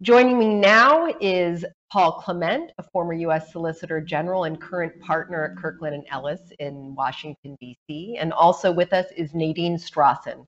[0.01, 3.53] Joining me now is Paul Clement, a former U.S.
[3.53, 8.17] Solicitor General and current partner at Kirkland and Ellis in Washington, D.C.
[8.19, 10.45] And also with us is Nadine Strossen,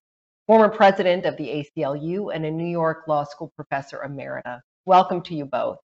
[0.47, 4.60] former president of the ACLU and a New York Law School professor emerita.
[4.86, 5.77] Welcome to you both.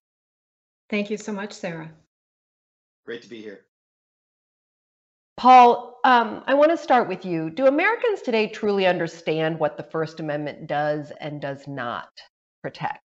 [0.90, 1.90] Thank you so much, Sarah.
[3.06, 3.64] Great to be here.
[5.38, 7.48] Paul, um, I want to start with you.
[7.48, 12.10] Do Americans today truly understand what the First Amendment does and does not
[12.62, 13.03] protect?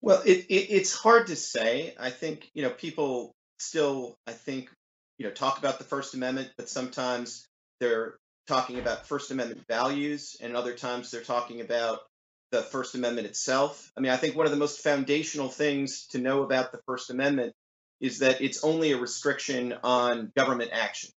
[0.00, 1.94] Well, it, it, it's hard to say.
[1.98, 4.70] I think you know people still, I think,
[5.18, 7.46] you know, talk about the First Amendment, but sometimes
[7.80, 12.00] they're talking about First Amendment values, and other times they're talking about
[12.52, 13.90] the First Amendment itself.
[13.96, 17.10] I mean, I think one of the most foundational things to know about the First
[17.10, 17.54] Amendment
[18.00, 21.10] is that it's only a restriction on government action.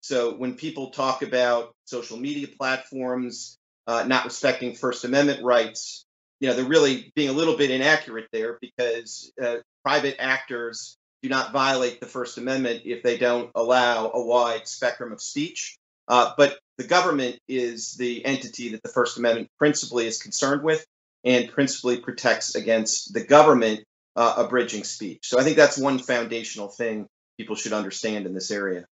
[0.00, 6.06] So when people talk about social media platforms uh, not respecting First Amendment rights,
[6.42, 11.28] you know, they're really being a little bit inaccurate there because uh, private actors do
[11.28, 15.78] not violate the First Amendment if they don't allow a wide spectrum of speech.
[16.08, 20.84] Uh, but the government is the entity that the First Amendment principally is concerned with.
[21.24, 23.84] and principally protects against the government
[24.16, 25.20] uh, abridging speech.
[25.22, 27.06] So I think that's one foundational thing
[27.38, 28.86] people should understand in this area.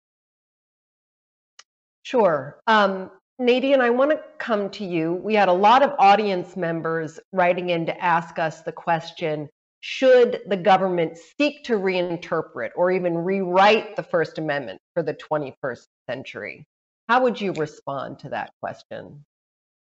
[2.04, 2.60] Sure.
[2.68, 5.14] Um, Nadine, I want to come to you.
[5.14, 9.48] We had a lot of audience members writing in to ask us the question
[9.80, 15.86] should the government seek to reinterpret or even rewrite the First Amendment for the 21st
[16.10, 16.66] century?
[17.08, 19.24] How would you respond to that question?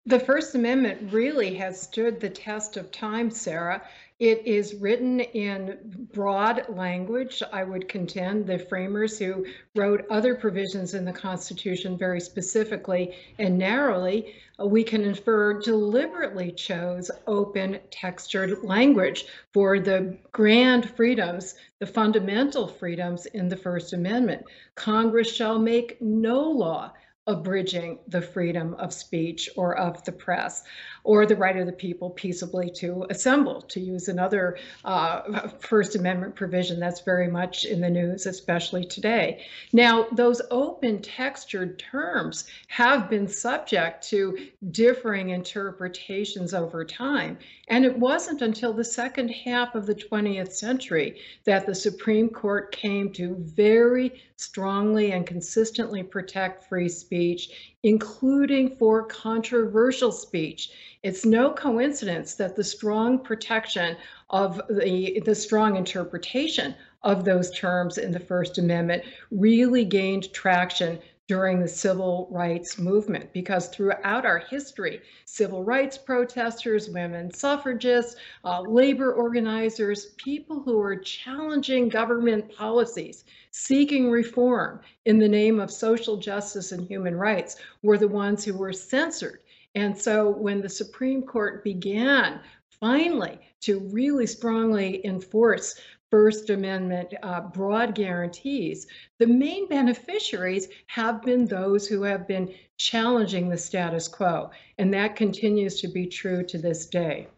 [0.08, 3.82] The First Amendment really has stood the test of time, Sarah.
[4.20, 7.42] It is written in broad language.
[7.52, 13.58] I would contend the framers who wrote other provisions in the Constitution very specifically and
[13.58, 14.32] narrowly,
[14.64, 23.26] we can infer deliberately chose open textured language for the grand freedoms, the fundamental freedoms
[23.26, 24.44] in the First Amendment.
[24.76, 26.92] Congress shall make no law
[27.26, 30.62] abridging the freedom of speech or of the press
[31.02, 36.34] or the right of the people peaceably to assemble, to use another uh, First Amendment
[36.34, 39.44] provision that's very much in the news, especially today.
[39.72, 44.36] Now, those open textured terms have been subject to
[44.70, 47.38] differing interpretations over time.
[47.68, 52.72] And it wasn't until the second half of the 20th century that the Supreme Court
[52.72, 60.70] came to very strongly and consistently protect free speech, including for controversial speech.
[61.02, 63.96] It's no coincidence that the strong protection
[64.30, 70.98] of the, the strong interpretation of those terms in the First Amendment really gained traction
[71.28, 78.60] during the civil rights movement because throughout our history, civil rights protesters, women suffragists, uh,
[78.60, 86.16] labor organizers, people who were challenging government policies, seeking reform in the name of social
[86.16, 89.40] justice and human rights were the ones who were censored.
[89.74, 92.40] And so when the Supreme Court began
[92.80, 95.80] finally to really strongly enforce
[96.16, 98.86] First Amendment uh, broad guarantees,
[99.18, 104.50] the main beneficiaries have been those who have been challenging the status quo.
[104.78, 107.28] And that continues to be true to this day.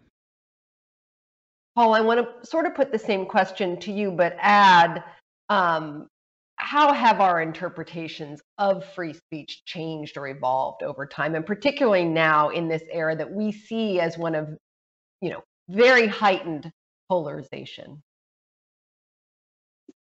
[1.75, 5.03] Paul, I want to sort of put the same question to you, but add
[5.49, 6.07] um,
[6.55, 12.51] how have our interpretations of free speech changed or evolved over time and particularly now
[12.51, 14.57] in this era that we see as one of
[15.21, 16.71] you know very heightened
[17.09, 18.01] polarization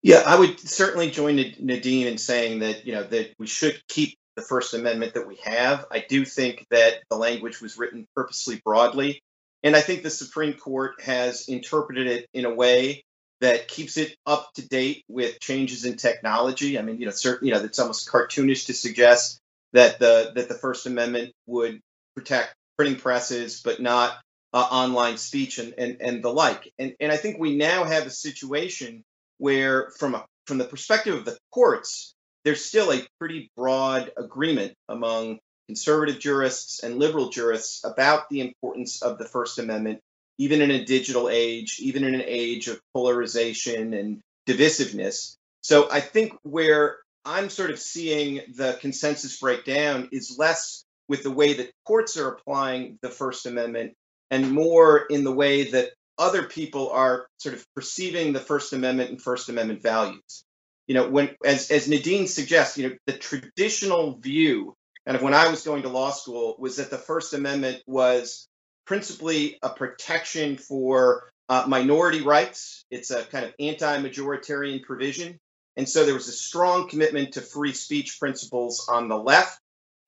[0.04, 4.16] yeah i would certainly join nadine in saying that you know that we should keep
[4.36, 8.60] the first amendment that we have i do think that the language was written purposely
[8.64, 9.20] broadly
[9.64, 13.02] and i think the supreme court has interpreted it in a way
[13.40, 16.78] that keeps it up to date with changes in technology.
[16.78, 19.38] I mean, you know, certain, you know, it's almost cartoonish to suggest
[19.74, 21.80] that the that the First Amendment would
[22.16, 24.16] protect printing presses, but not
[24.54, 26.72] uh, online speech and, and and the like.
[26.78, 29.02] And and I think we now have a situation
[29.38, 34.74] where, from a from the perspective of the courts, there's still a pretty broad agreement
[34.88, 40.00] among conservative jurists and liberal jurists about the importance of the First Amendment
[40.38, 45.36] even in a digital age, even in an age of polarization and divisiveness.
[45.62, 51.30] So I think where I'm sort of seeing the consensus breakdown is less with the
[51.30, 53.94] way that courts are applying the First Amendment
[54.30, 59.10] and more in the way that other people are sort of perceiving the First Amendment
[59.10, 60.44] and First Amendment values.
[60.86, 64.74] You know, when as as Nadine suggests, you know, the traditional view,
[65.06, 68.48] kind of when I was going to law school, was that the First Amendment was
[68.86, 72.84] principally a protection for uh, minority rights.
[72.90, 75.38] It's a kind of anti majoritarian provision.
[75.76, 79.58] And so there was a strong commitment to free speech principles on the left,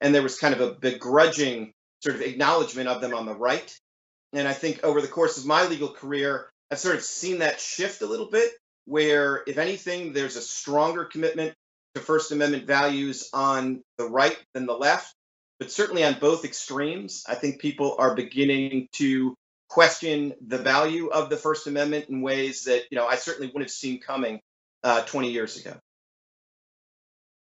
[0.01, 3.77] and there was kind of a begrudging sort of acknowledgement of them on the right.
[4.33, 7.61] And I think over the course of my legal career, I've sort of seen that
[7.61, 8.53] shift a little bit,
[8.85, 11.55] where if anything, there's a stronger commitment
[11.95, 15.15] to First Amendment values on the right than the left
[15.59, 19.35] but certainly on both extremes, I think people are beginning to
[19.69, 23.65] question the value of the First Amendment in ways that you know I certainly wouldn't
[23.65, 24.41] have seen coming
[24.85, 25.77] uh, 20 years ago.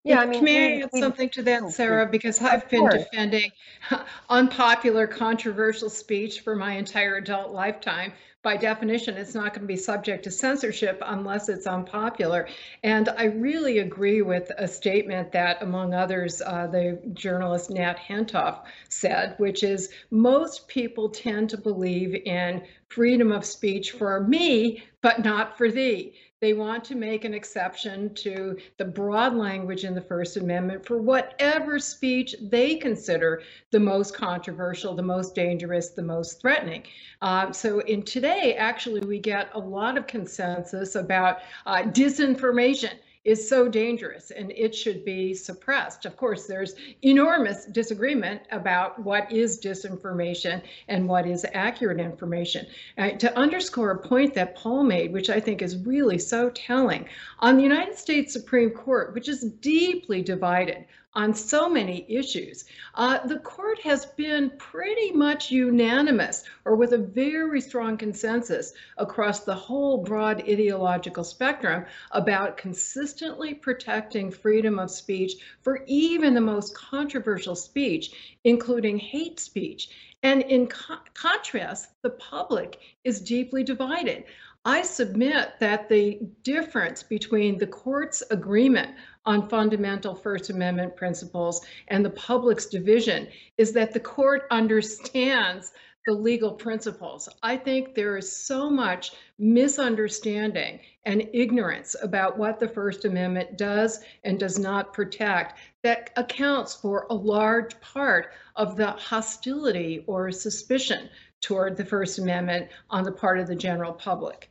[0.03, 2.07] Yeah, I mean, may I add something to that, oh, Sarah?
[2.07, 3.51] Because I've been defending
[4.29, 9.77] unpopular, controversial speech for my entire adult lifetime by definition, it's not going to be
[9.77, 12.47] subject to censorship unless it's unpopular.
[12.83, 18.63] And I really agree with a statement that, among others, uh, the journalist Nat Hentoff
[18.89, 25.23] said, which is most people tend to believe in freedom of speech for me, but
[25.23, 26.13] not for thee.
[26.41, 30.97] They want to make an exception to the broad language in the First Amendment for
[30.97, 36.81] whatever speech they consider the most controversial, the most dangerous, the most threatening.
[37.21, 42.93] Uh, so in today, actually, we get a lot of consensus about uh, disinformation
[43.23, 46.05] is so dangerous and it should be suppressed.
[46.05, 52.65] Of course, there's enormous disagreement about what is disinformation and what is accurate information.
[52.97, 57.07] Uh, to underscore a point that Paul made, which I think is really so telling,
[57.39, 62.65] on the United States Supreme Court, which is deeply divided on so many issues.
[62.95, 69.41] Uh, the court has been pretty much unanimous or with a very strong consensus across
[69.41, 76.75] the whole broad ideological spectrum about consistently protecting freedom of speech for even the most
[76.75, 79.89] controversial speech, including hate speech.
[80.23, 84.25] And in co contrast, the public is deeply divided.
[84.63, 88.95] I submit that the difference between the court's agreement
[89.25, 95.73] on fundamental First Amendment principles and the public's division is that the court understands
[96.05, 97.27] the legal principles.
[97.41, 104.03] I think there is so much misunderstanding and ignorance about what the First Amendment does
[104.23, 111.09] and does not protect that accounts for a large part of the hostility or suspicion
[111.41, 114.49] toward the First Amendment on the part of the general public.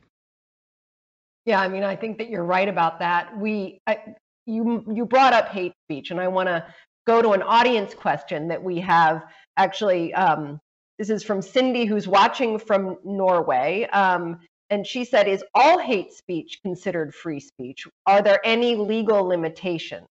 [1.45, 3.35] Yeah, I mean, I think that you're right about that.
[3.37, 3.99] We, I,
[4.45, 6.65] you you brought up hate speech, and I want to
[7.07, 9.23] go to an audience question that we have.
[9.57, 10.59] Actually, um,
[10.99, 14.39] this is from Cindy, who's watching from Norway, um,
[14.69, 17.87] and she said, "Is all hate speech considered free speech?
[18.05, 20.07] Are there any legal limitations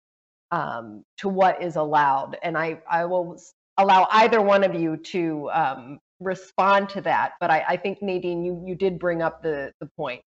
[0.51, 3.41] um, to what is allowed?" And I I will
[3.79, 7.33] allow either one of you to um, respond to that.
[7.41, 10.23] But I, I think Nadine, you you did bring up the the point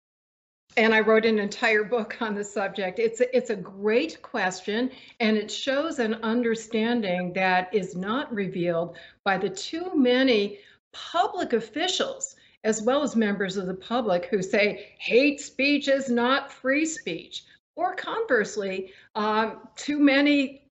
[0.76, 2.98] and I wrote an entire book on the subject.
[2.98, 8.98] It's a, it's a great question, and it shows an understanding that is not revealed
[9.24, 10.58] by the too many
[10.92, 16.52] public officials as well as members of the public who say hate speech is not
[16.52, 17.44] free speech.
[17.76, 20.65] Or conversely, um, too many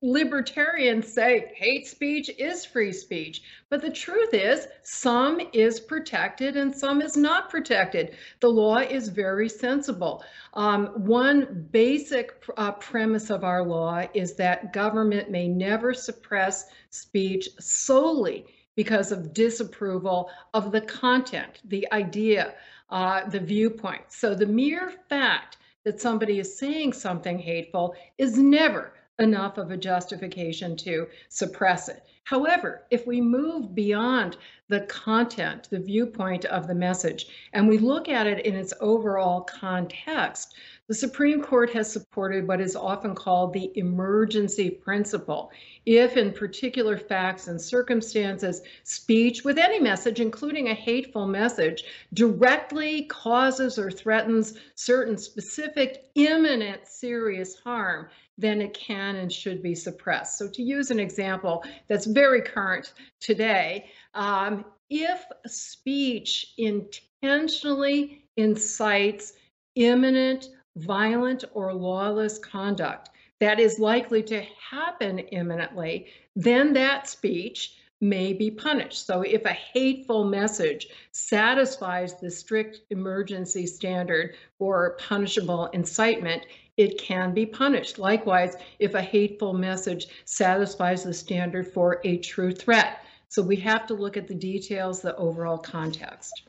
[0.00, 3.42] libertarians say hate speech is free speech.
[3.68, 8.16] But the truth is, some is protected and some is not protected.
[8.40, 10.24] The law is very sensible.
[10.54, 17.48] Um, one basic uh, premise of our law is that government may never suppress speech
[17.58, 18.46] solely
[18.76, 22.54] because of disapproval of the content, the idea,
[22.88, 24.04] uh, the viewpoint.
[24.08, 29.76] So the mere fact that somebody is saying something hateful is never enough of a
[29.76, 32.02] justification to suppress it.
[32.24, 34.36] However, if we move beyond
[34.68, 39.40] the content, the viewpoint of the message, and we look at it in its overall
[39.42, 40.54] context,
[40.86, 45.50] the Supreme Court has supported what is often called the emergency principle.
[45.86, 53.04] If, in particular facts and circumstances, speech with any message, including a hateful message, directly
[53.04, 58.08] causes or threatens certain specific, imminent, serious harm,
[58.40, 60.38] then it can and should be suppressed.
[60.38, 69.34] So, to use an example that's very current today, um, if speech intentionally incites
[69.76, 73.10] imminent, violent, or lawless conduct
[73.40, 79.06] that is likely to happen imminently, then that speech may be punished.
[79.06, 86.46] So if a hateful message satisfies the strict emergency standard for punishable incitement,
[86.76, 87.98] it can be punished.
[87.98, 93.04] Likewise, if a hateful message satisfies the standard for a true threat.
[93.28, 96.42] So we have to look at the details, the overall context.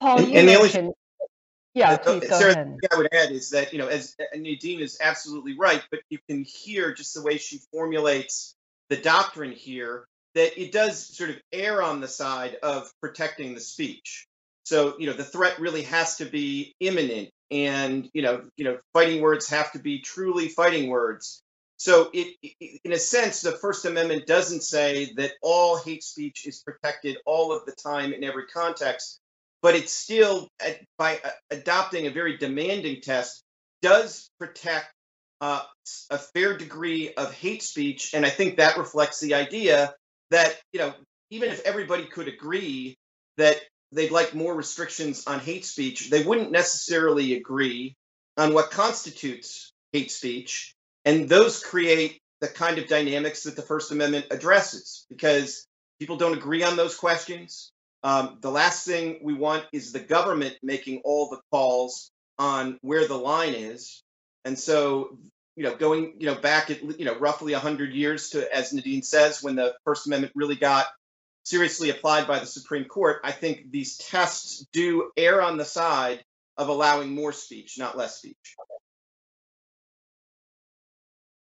[0.00, 0.92] Paul, you and mentioned,
[1.74, 2.76] yeah, uh, please go Sarah, ahead.
[2.92, 6.44] I would add is that, you know, as Nadine is absolutely right, but you can
[6.44, 8.54] hear just the way she formulates
[8.88, 13.60] the doctrine here that it does sort of err on the side of protecting the
[13.60, 14.26] speech.
[14.64, 18.78] So, you know, the threat really has to be imminent and, you know, you know,
[18.92, 21.42] fighting words have to be truly fighting words.
[21.78, 26.46] So it, it, in a sense, the First Amendment doesn't say that all hate speech
[26.46, 29.20] is protected all of the time in every context,
[29.62, 30.48] but it still,
[30.98, 31.20] by
[31.50, 33.42] adopting a very demanding test,
[33.80, 34.92] does protect
[35.40, 35.62] uh,
[36.10, 38.14] a fair degree of hate speech.
[38.14, 39.94] And I think that reflects the idea
[40.30, 40.94] that, you know,
[41.30, 42.96] even if everybody could agree
[43.36, 43.60] that
[43.92, 47.94] they'd like more restrictions on hate speech, they wouldn't necessarily agree
[48.36, 50.74] on what constitutes hate speech.
[51.04, 55.66] And those create the kind of dynamics that the First Amendment addresses because
[55.98, 57.72] people don't agree on those questions.
[58.04, 63.08] Um, the last thing we want is the government making all the calls on where
[63.08, 64.02] the line is.
[64.44, 65.18] And so,
[65.56, 69.02] you know, going, you know, back at, you know, roughly 100 years to, as Nadine
[69.02, 70.86] says, when the First Amendment really got
[71.44, 76.22] seriously applied by the Supreme Court, I think these tests do err on the side
[76.56, 78.36] of allowing more speech, not less speech.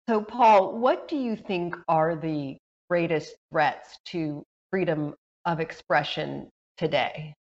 [0.09, 2.57] So, Paul, what do you think are the
[2.89, 5.15] greatest threats to freedom
[5.45, 6.49] of expression
[6.79, 7.35] today?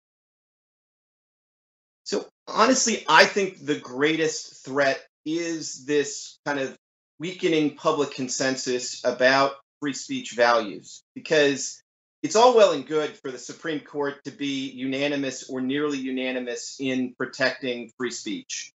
[2.05, 6.77] So, honestly, I think the greatest threat is this kind of
[7.19, 11.81] weakening public consensus about free speech values because
[12.23, 16.77] it's all well and good for the Supreme Court to be unanimous or nearly unanimous
[16.79, 18.71] in protecting free speech.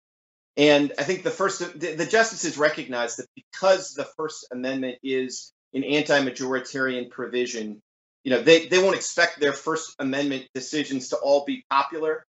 [0.56, 5.52] And I think the first, the, the justices recognize that because the First Amendment is
[5.72, 7.80] an anti-majoritarian provision,
[8.24, 12.26] you know, they, they won't expect their First Amendment decisions to all be popular.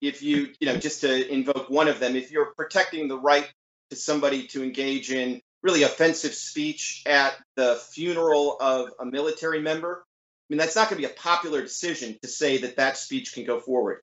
[0.00, 3.50] If you, you know, just to invoke one of them, if you're protecting the right
[3.90, 10.04] to somebody to engage in really offensive speech at the funeral of a military member,
[10.04, 13.34] I mean, that's not going to be a popular decision to say that that speech
[13.34, 14.00] can go forward.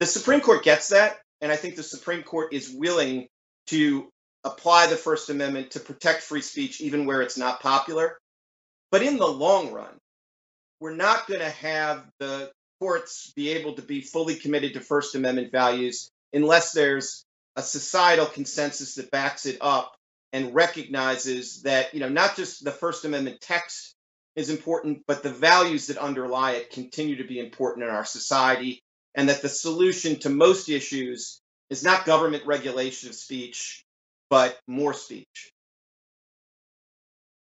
[0.00, 3.28] The Supreme Court gets that, and I think the Supreme Court is willing
[3.68, 4.08] to
[4.42, 8.18] apply the First Amendment to protect free speech, even where it's not popular.
[8.90, 9.98] But in the long run,
[10.80, 12.50] we're not going to have the
[12.84, 17.24] courts be able to be fully committed to First Amendment values unless there's
[17.56, 19.94] a societal consensus that backs it up
[20.34, 23.94] and recognizes that, you know, not just the First Amendment text
[24.36, 28.82] is important, but the values that underlie it continue to be important in our society
[29.14, 33.82] and that the solution to most issues is not government regulation of speech,
[34.28, 35.50] but more speech.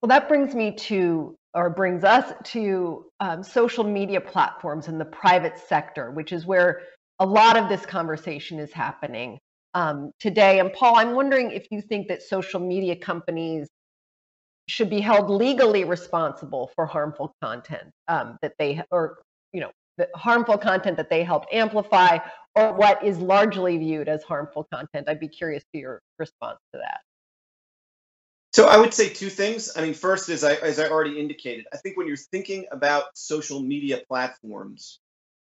[0.03, 5.05] Well, that brings me to, or brings us to um, social media platforms in the
[5.05, 6.83] private sector, which is where
[7.19, 9.39] a lot of this conversation is happening
[9.75, 10.61] um, today.
[10.61, 13.69] And Paul, I'm wondering if you think that social media companies
[14.69, 19.19] should be held legally responsible for harmful content um, that they, or
[19.53, 22.19] you know, the harmful content that they help amplify
[22.55, 25.09] or what is largely viewed as harmful content.
[25.09, 27.01] I'd be curious to your response to that.
[28.53, 29.77] So I would say two things.
[29.77, 33.05] I mean, first, as I as I already indicated, I think when you're thinking about
[33.15, 35.01] social media platforms,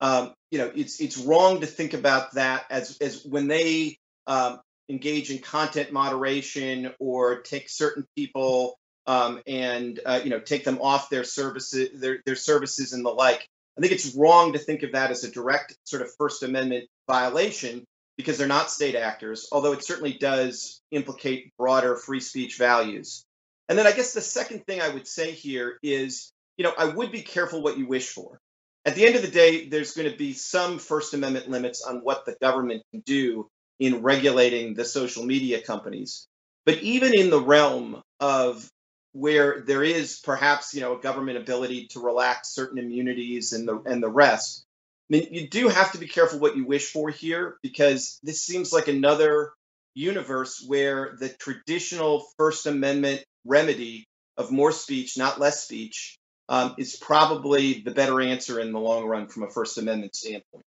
[0.01, 4.61] um, you know, it's it's wrong to think about that as as when they um,
[4.89, 10.81] engage in content moderation or take certain people um, and uh, you know take them
[10.81, 13.49] off their services their their services and the like.
[13.77, 16.89] I think it's wrong to think of that as a direct sort of First Amendment
[17.09, 17.87] violation
[18.19, 23.25] because they're not state actors, although it certainly does implicate broader free speech values.
[23.69, 26.87] And then I guess the second thing I would say here is, you know, I
[26.87, 28.41] would be careful what you wish for.
[28.85, 31.99] At the end of the day, there's going to be some First Amendment limits on
[31.99, 33.49] what the government can do
[33.79, 36.27] in regulating the social media companies.
[36.67, 38.69] But even in the realm of
[39.13, 43.81] where there is perhaps you know a government ability to relax certain immunities and the
[43.87, 44.65] and the rest.
[45.11, 48.43] I mean, you do have to be careful what you wish for here because this
[48.43, 49.53] seems like another
[49.95, 54.07] universe where the traditional First Amendment remedy
[54.37, 56.19] of more speech, not less speech,
[56.51, 60.65] um, is probably the better answer in the long run from a First Amendment standpoint.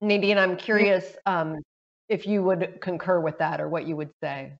[0.00, 1.58] Nadine, I'm curious um,
[2.08, 4.54] if you would concur with that or what you would say.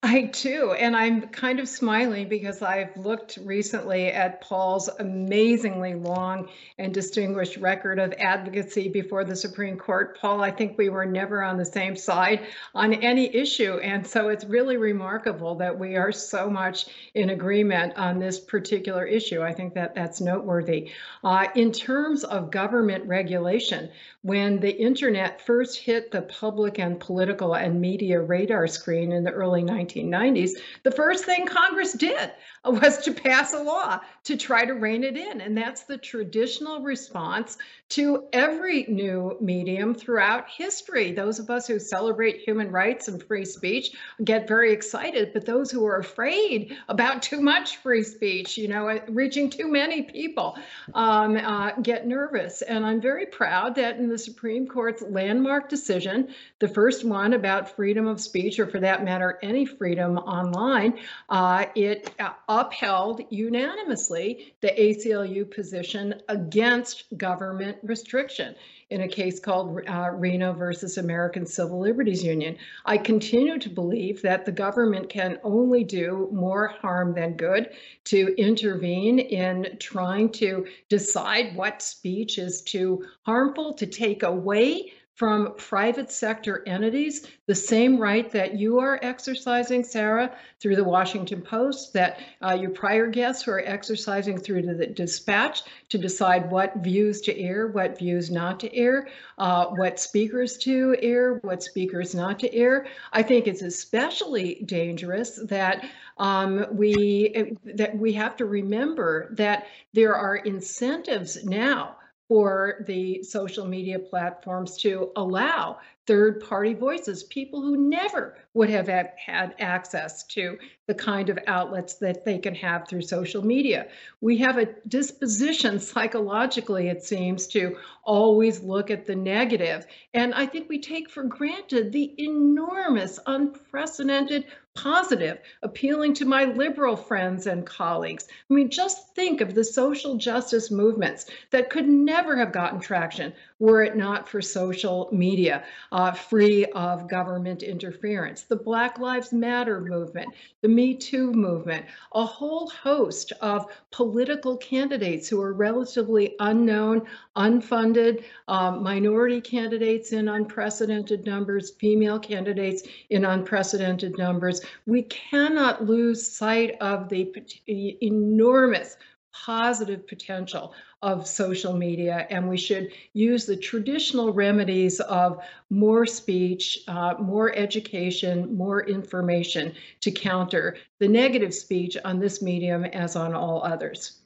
[0.00, 0.74] I do.
[0.74, 7.56] And I'm kind of smiling because I've looked recently at Paul's amazingly long and distinguished
[7.56, 10.16] record of advocacy before the Supreme Court.
[10.16, 12.46] Paul, I think we were never on the same side
[12.76, 13.78] on any issue.
[13.78, 19.04] And so it's really remarkable that we are so much in agreement on this particular
[19.04, 19.42] issue.
[19.42, 20.92] I think that that's noteworthy.
[21.24, 23.90] Uh, in terms of government regulation,
[24.28, 29.30] when the internet first hit the public and political and media radar screen in the
[29.30, 30.50] early 1990s,
[30.82, 32.30] the first thing Congress did
[32.64, 35.40] was to pass a law to try to rein it in.
[35.40, 37.56] And that's the traditional response
[37.90, 41.12] to every new medium throughout history.
[41.12, 43.92] Those of us who celebrate human rights and free speech
[44.24, 49.00] get very excited, but those who are afraid about too much free speech, you know,
[49.08, 50.58] reaching too many people,
[50.92, 52.60] um, uh, get nervous.
[52.60, 57.74] And I'm very proud that in the Supreme Court's landmark decision, the first one about
[57.74, 60.98] freedom of speech, or for that matter, any freedom online,
[61.28, 68.54] uh, it uh, upheld unanimously the ACLU position against government restriction
[68.90, 72.56] in a case called uh, Reno versus American Civil Liberties Union.
[72.86, 77.70] I continue to believe that the government can only do more harm than good
[78.04, 85.52] to intervene in trying to decide what speech is too harmful, to take away from
[85.56, 91.92] private sector entities the same right that you are exercising, Sarah, through the Washington Post,
[91.94, 97.20] that uh, your prior guests who are exercising through the dispatch to decide what views
[97.22, 99.08] to air, what views not to air,
[99.38, 102.86] uh, what speakers to air, what speakers not to air.
[103.12, 105.84] I think it's especially dangerous that
[106.18, 111.96] um, we that we have to remember that there are incentives now
[112.28, 118.88] for the social media platforms to allow third party voices, people who never would have
[118.88, 123.86] had access to the kind of outlets that they can have through social media.
[124.22, 129.86] We have a disposition psychologically, it seems, to always look at the negative.
[130.14, 136.96] And I think we take for granted the enormous, unprecedented positive, appealing to my liberal
[136.96, 138.28] friends and colleagues.
[138.48, 143.32] I mean, just think of the social justice movements that could never have gotten traction
[143.58, 148.42] were it not for social media, uh, free of government interference.
[148.42, 150.28] The Black Lives Matter movement,
[150.60, 157.06] the Me Too movement, a whole host of political candidates who are relatively unknown,
[157.36, 164.60] unfunded, um, minority candidates in unprecedented numbers, female candidates in unprecedented numbers.
[164.86, 167.32] We cannot lose sight of the
[167.66, 168.96] enormous
[169.32, 176.80] positive potential of social media, and we should use the traditional remedies of more speech,
[176.88, 183.34] uh, more education, more information to counter the negative speech on this medium as on
[183.34, 184.20] all others.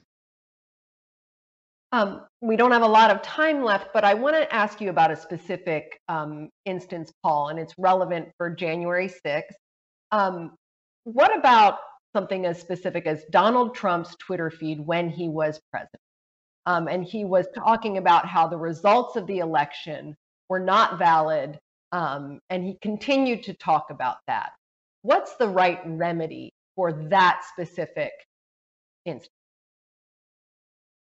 [1.93, 4.89] Um, we don't have a lot of time left, but I want to ask you
[4.89, 9.53] about a specific um, instance, Paul, and it's relevant for January 6th.
[10.11, 10.55] Um,
[11.05, 11.79] what about
[12.15, 16.01] something as specific as Donald Trump's Twitter feed when he was president?
[16.67, 20.15] Um, and he was talking about how the results of the election
[20.49, 21.59] were not valid.
[21.91, 24.51] Um, and he continued to talk about that.
[25.03, 28.13] What's the right remedy for that specific
[29.05, 29.29] instance?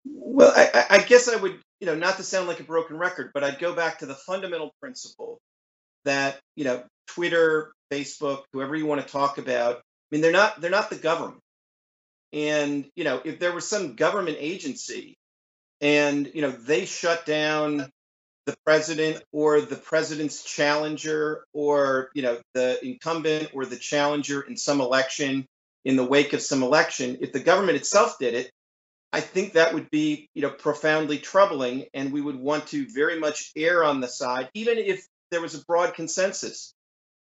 [0.04, 3.30] Well, I, I guess I would, you know, not to sound like a broken record,
[3.34, 5.38] but I'd go back to the fundamental principle
[6.04, 10.70] that, you know, Twitter, Facebook, whoever you want to talk about, mean, they're not they're
[10.70, 11.40] not the government.
[12.32, 15.16] And, you know, if there was some government agency
[15.80, 17.90] and you know they shut down
[18.46, 24.56] the president or the president's challenger or you know the incumbent or the challenger in
[24.56, 25.46] some election
[25.84, 28.50] in the wake of some election if the government itself did it
[29.12, 33.18] i think that would be you know profoundly troubling and we would want to very
[33.18, 36.72] much err on the side even if there was a broad consensus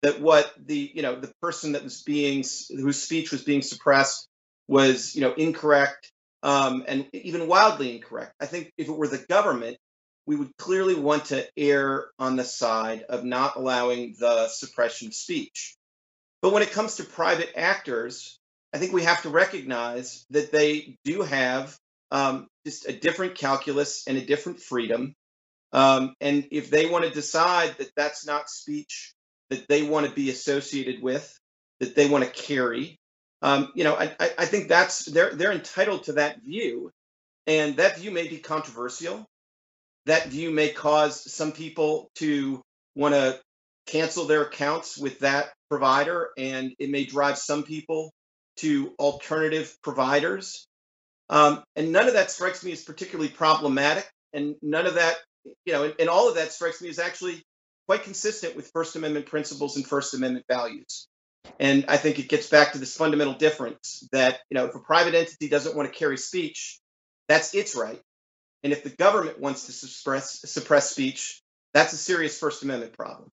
[0.03, 4.29] that what the you know the person that was being whose speech was being suppressed
[4.69, 8.35] was you know incorrect um, and even wildly incorrect.
[8.41, 9.77] I think if it were the government,
[10.27, 15.15] we would clearly want to err on the side of not allowing the suppression of
[15.15, 15.77] speech.
[16.41, 18.41] But when it comes to private actors,
[18.75, 21.77] I think we have to recognize that they do have
[22.11, 25.15] um, just a different calculus and a different freedom.
[25.73, 29.15] Um, and if they want to decide that that's not speech
[29.53, 31.39] that they want to be associated with,
[31.81, 32.99] that they want to carry,
[33.43, 36.93] um, you know, I, I think that's they're they're entitled to that view,
[37.49, 39.27] and that view may be controversial.
[40.07, 42.63] That view may cause some people to
[42.95, 43.41] want to
[43.87, 48.13] cancel their accounts with that provider, and it may drive some people
[48.59, 50.67] to alternative providers.
[51.29, 55.17] Um, and none of that strikes me as particularly problematic, and none of that,
[55.65, 57.43] you know, and, and all of that strikes me as actually
[57.93, 61.09] quite consistent with First Amendment principles and First Amendment values.
[61.61, 64.79] And I think it gets back to this fundamental difference that, you know, if a
[64.79, 66.81] private entity doesn't want to carry speech,
[67.29, 68.01] that's its right.
[68.63, 71.43] And if the government wants to suppress, suppress speech,
[71.75, 73.29] that's a serious First Amendment problem.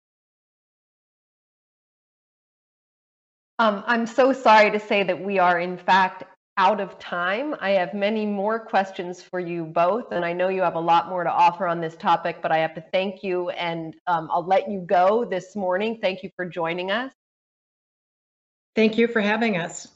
[3.60, 6.26] Um, I'm so sorry to say that we are, in fact,
[6.60, 7.56] out of time.
[7.62, 11.08] I have many more questions for you both, and I know you have a lot
[11.08, 14.46] more to offer on this topic, but I have to thank you, and um, I'll
[14.46, 16.00] let you go this morning.
[16.02, 17.14] Thank you for joining us.
[18.76, 19.88] Thank you for having us.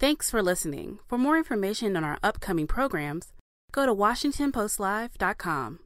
[0.00, 0.98] Thanks for listening.
[1.06, 3.32] For more information on our upcoming programs,
[3.70, 5.78] go to WashingtonPostLive.com.